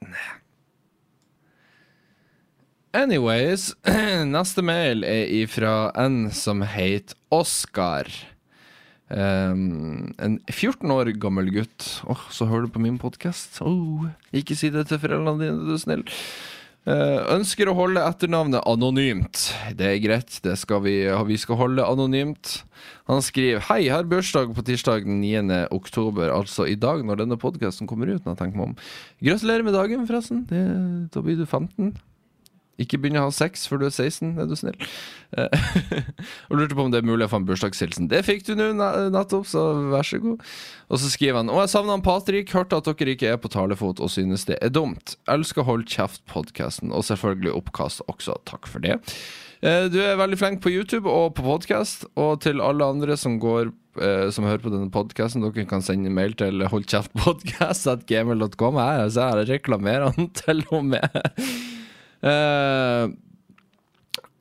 [2.94, 3.72] Anyways,
[4.36, 8.12] neste mail er ifra en som heter Oskar.
[9.14, 11.88] Um, en 14 år gammel gutt.
[12.10, 13.62] Åh, så hører du på min podkast.
[13.66, 16.06] Oh, ikke si det til foreldrene dine, du er snill.
[16.84, 19.46] Eh, ønsker å holde etternavnet anonymt.
[19.80, 20.98] Det er greit, det skal vi,
[21.30, 22.58] vi skal holde anonymt.
[23.08, 25.62] Han skriver Hei, har bursdag på tirsdag den 9.
[25.72, 28.26] oktober, altså i dag når denne podkasten kommer ut.
[28.26, 28.76] Når jeg meg om
[29.24, 30.44] Gratulerer med dagen, forresten.
[30.50, 30.64] Det,
[31.16, 31.94] da blir du 15.
[32.82, 34.78] Ikke begynne å ha sex før du er 16, er du snill.
[35.38, 35.66] Eh,
[36.50, 38.08] og lurte på om det er mulig å få en bursdagshilsen.
[38.10, 38.72] Det fikk du nå
[39.14, 39.62] nettopp, så
[39.92, 40.42] vær så god.
[40.90, 42.54] Og så skriver han Å, jeg savna Patrik.
[42.56, 45.16] Hørte at dere ikke er på talefot og synes det er dumt.
[45.30, 48.34] Elsker Hold kjeft-podkasten, og selvfølgelig oppkast også.
[48.50, 48.98] Takk for det.
[49.64, 53.40] Eh, du er veldig flink på YouTube og på podkast, og til alle andre som
[53.40, 53.66] går
[54.02, 58.74] eh, som hører på denne podkasten, dere kan sende mail til holdkjeftpodkast.gmail.com.
[58.82, 61.08] Jeg, jeg reklamerer han til og med.
[62.24, 63.12] Uh,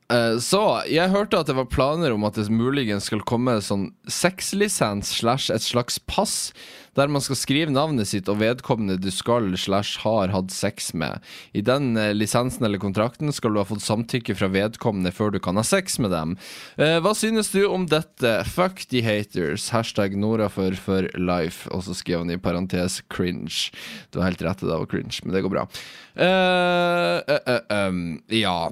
[0.07, 3.89] uh, så jeg hørte at det var planer om at det muligens skal komme sånn
[4.07, 6.53] sexlisens slash et slags pass,
[6.97, 11.23] der man skal skrive navnet sitt og vedkommende du skal slash har hatt sex med.
[11.53, 15.39] I den uh, lisensen eller kontrakten skal du ha fått samtykke fra vedkommende før du
[15.43, 16.35] kan ha sex med dem.
[16.77, 18.31] hva synes du om dette?
[18.49, 19.69] Fuck the haters.
[19.73, 21.69] Hashtag Nora for for life.
[21.73, 23.71] Og så skriver han i parentes cringe.
[24.11, 25.67] Du har helt rett, det var cringe, men det går bra.
[26.13, 28.71] Uh, uh, um, ja.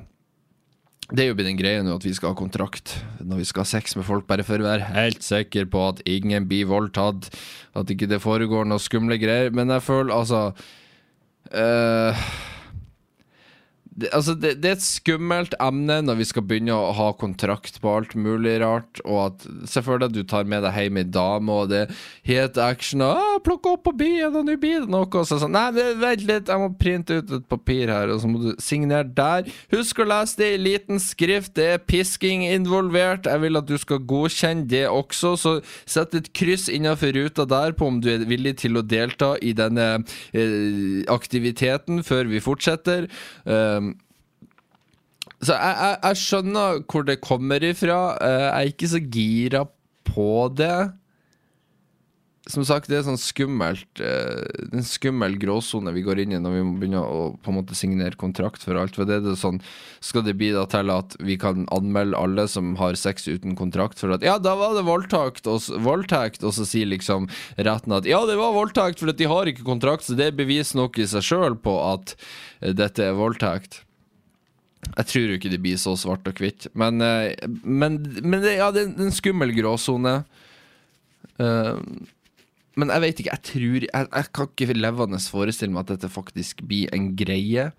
[1.12, 3.66] Det er jo blitt en greie nå at vi skal ha kontrakt når vi skal
[3.66, 7.28] ha sex med folk, bare for å være helt sikker på at ingen blir voldtatt.
[7.76, 9.52] At ikke det foregår noe skumle greier.
[9.52, 10.42] Men jeg føler altså
[11.52, 12.24] uh,
[14.02, 17.80] det, altså det, det, er et skummelt emne når vi skal begynne å ha kontrakt
[17.84, 19.02] på alt mulig rart.
[19.06, 21.84] Og at selvfølgelig at du tar med deg hjem ei dame, og det
[22.28, 25.52] het action og 'Plukk opp på byen, og nå blir det noe.' Og så sånn
[25.52, 25.68] Nei,
[26.00, 29.50] vent litt, jeg må printe ut et papir her, og så må du signere der.
[29.74, 33.28] Husk å lese det i liten skrift, det er pisking involvert.
[33.28, 35.54] Jeg vil at du skal godkjenne det også, så
[35.86, 39.52] sett et kryss innenfor ruta der på om du er villig til å delta i
[39.58, 39.90] denne
[40.32, 43.10] eh, aktiviteten før vi fortsetter.
[43.46, 43.91] Uh,
[45.42, 48.00] så jeg, jeg, jeg, skjønner hvor det kommer ifra.
[48.22, 49.64] Eh, jeg er ikke så gira
[50.06, 50.76] på det.
[52.50, 56.56] Som sagt, det er sånn skummelt eh, En skummel gråsone vi går inn i når
[56.56, 58.98] vi må begynne å på en måte signere kontrakt for alt.
[58.98, 59.60] For det er det sånn
[60.02, 64.02] Skal det bli da til at vi kan anmelde alle som har sex uten kontrakt,
[64.02, 67.30] for at ja, da var det voldtakt, og, voldtekt, og så sier liksom
[67.62, 70.42] retten at ja, det var voldtekt, for at de har ikke kontrakt, så det er
[70.42, 73.84] bevis nok i seg sjøl på at uh, dette er voldtekt.
[74.98, 76.68] Jeg tror jo ikke det blir så svart og hvitt.
[76.78, 77.34] Men, eh,
[77.64, 80.22] men, men det, ja, det er en skummel gråsone.
[81.42, 81.80] Uh,
[82.80, 83.36] men jeg vet ikke.
[83.36, 87.70] Jeg tror Jeg, jeg kan ikke levende forestille meg at dette faktisk blir en greie.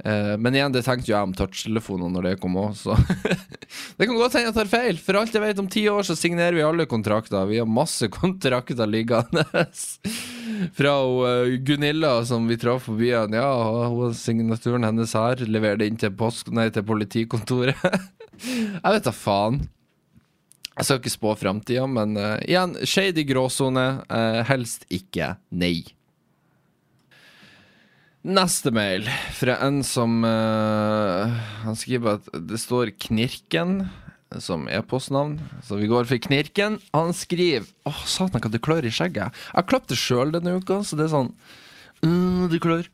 [0.00, 2.96] Uh, men igjen, det tenkte jo jeg om touchtelefoner når det kom òg, så
[3.98, 5.00] Det kan godt hende jeg tar feil.
[5.00, 7.44] For alt jeg vet, om ti år så signerer vi alle kontrakter.
[7.50, 9.44] Vi har masse kontrakter liggende.
[10.76, 13.36] Fra uh, Gunilla, som vi traff på byen.
[13.36, 13.50] Ja,
[13.92, 15.44] hun signaturen hennes her.
[15.46, 17.78] Leverer det inn til, post, nei, til politikontoret.
[18.48, 19.62] jeg vet da faen.
[20.80, 23.88] Jeg skal ikke spå framtida, men uh, igjen, shady gråsone.
[24.48, 25.34] helst ikke.
[25.52, 25.99] Nei.
[28.20, 31.32] Neste mail fra en som uh,
[31.64, 33.86] Han skriver at det står Knirken
[34.44, 36.76] som e-postnavn, så vi går for Knirken.
[36.94, 39.32] Han skriver Å, oh, satan, hva det klør i skjegget.
[39.32, 41.32] Jeg har klappet det sjøl denne uka, så det er sånn
[42.04, 42.84] mm, Det klør.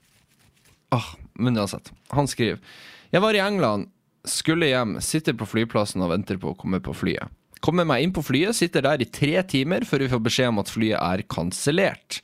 [0.95, 1.91] Oh, men uansett.
[2.15, 2.63] Han skriver
[3.11, 3.91] Jeg var i England,
[4.31, 7.35] skulle hjem, sitter på flyplassen og venter på å komme på flyet.
[7.67, 10.63] Kommer meg inn på flyet, sitter der i tre timer før vi får beskjed om
[10.63, 12.21] at flyet er kansellert.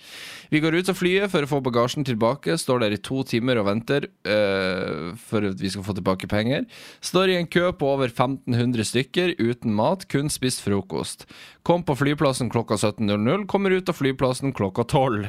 [0.53, 3.59] Vi går ut av flyet for å få bagasjen tilbake, står der i to timer
[3.59, 6.68] og venter øh, for at vi skal få tilbake penger.
[7.03, 11.26] Står i en kø på over 1500 stykker uten mat, kun spist frokost.
[11.66, 15.26] Kom på flyplassen klokka 17.00, kommer ut av flyplassen klokka 12.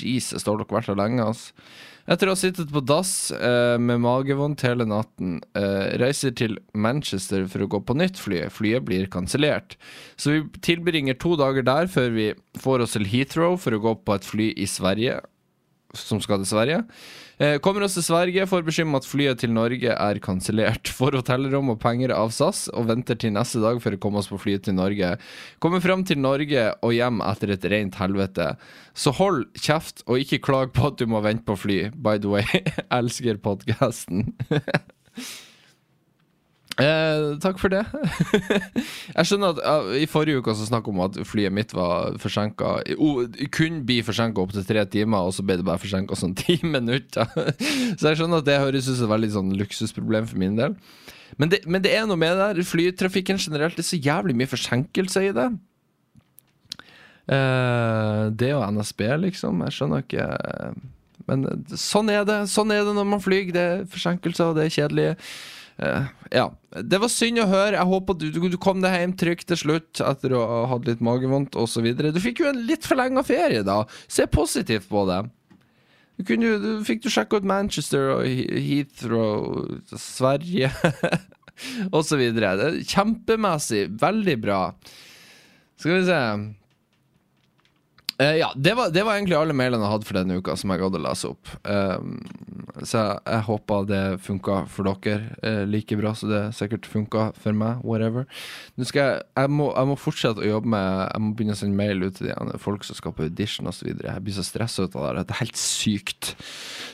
[0.00, 1.54] Jesus, har dere vært der lenge, altså.
[2.10, 7.46] Etter å ha sittet på dass eh, med magevondt hele natten, eh, reiser til Manchester
[7.50, 8.40] for å gå på nytt fly.
[8.50, 9.76] Flyet blir kansellert.
[10.18, 12.28] Så vi tilbringer to dager der før vi
[12.62, 15.20] får oss til Heathrow for å gå på et fly i Sverige,
[15.94, 16.82] som skal til Sverige.
[17.42, 20.86] Eh, kommer oss til Sverige, får beskjed om at flyet til Norge er kansellert.
[20.98, 24.30] Får hotellrom og penger av SAS og venter til neste dag for å komme oss
[24.30, 25.16] på flyet til Norge.
[25.58, 28.52] Kommer fram til Norge og hjem etter et rent helvete.
[28.94, 31.80] Så hold kjeft og ikke klag på at du må vente på fly.
[31.90, 32.62] By the way,
[33.00, 34.36] elsker podkasten.
[36.80, 37.82] Eh, takk for det.
[39.16, 42.78] jeg skjønner at uh, I forrige uke så snakk om at flyet mitt var forsinka.
[42.96, 46.58] Uh, kunne bli forsinka opptil tre timer, og så ble det bare forsinka sånn ti
[46.64, 47.28] minutter.
[47.98, 50.78] så jeg skjønner at det høres ut som et veldig sånn luksusproblem for min del.
[51.40, 52.64] Men det, men det, er noe med det der.
[52.68, 55.48] Flytrafikken generelt, det er så jævlig mye forsinkelse i det.
[57.32, 59.62] Eh, det og NSB, liksom.
[59.66, 60.80] Jeg skjønner ikke eh,
[61.30, 61.46] Men
[61.78, 62.42] sånn er det.
[62.52, 63.52] Sånn er det når man flyr.
[63.54, 65.08] Det er forsinkelser, det er kjedelig.
[65.78, 66.46] Eh, ja.
[66.82, 67.76] Det var synd å høre.
[67.78, 71.02] Jeg håper du, du, kom deg hjem trygt til slutt etter å ha hatt litt
[71.04, 71.88] magevondt osv.
[71.96, 73.82] Du fikk jo en litt forlenga ferie, da.
[74.10, 75.22] Se positivt på det.
[76.20, 80.70] Du kunne, du, fikk du sjekka ut Manchester og He- Heathrow, Sverige
[81.96, 82.20] osv.
[82.88, 83.86] Kjempemessig.
[84.02, 84.60] Veldig bra.
[85.80, 86.20] Skal vi se
[88.18, 90.72] Eh, ja, det var, det var egentlig alle mailene jeg hadde for denne uka, som
[90.72, 91.52] jeg gadd å lese opp.
[91.64, 92.18] Um,
[92.82, 97.30] så jeg, jeg håper det funka for dere uh, like bra som det sikkert funka
[97.40, 97.82] for meg.
[97.86, 98.28] Whatever.
[98.76, 101.60] Nå skal jeg, jeg, må, jeg må fortsette å jobbe med Jeg må begynne å
[101.62, 103.92] sende mail ut til de folk som skal på audition osv.
[103.92, 105.26] Jeg blir så stressa ut av det.
[105.28, 106.34] Det er helt sykt.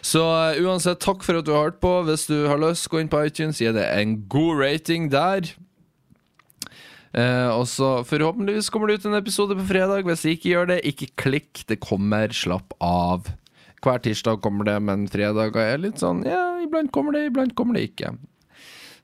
[0.07, 1.95] Så uh, uansett, takk for at du har hørt på.
[2.09, 5.51] Hvis du har lyst, gå inn på iTunes, gi det en god rating der.
[7.17, 10.05] Eh, og så Forhåpentligvis kommer det ut en episode på fredag.
[10.09, 11.65] Hvis jeg ikke gjør det, ikke klikk.
[11.71, 12.35] Det kommer.
[12.35, 13.31] Slapp av.
[13.85, 17.79] Hver tirsdag kommer det, men fredager er litt sånn Ja, iblant kommer det, iblant kommer
[17.79, 18.17] det ikke.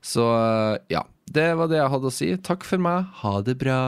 [0.03, 1.05] Så eh, ja.
[1.25, 2.27] Det var det jeg hadde å si.
[2.37, 3.07] Takk for meg.
[3.23, 3.79] Ha det bra.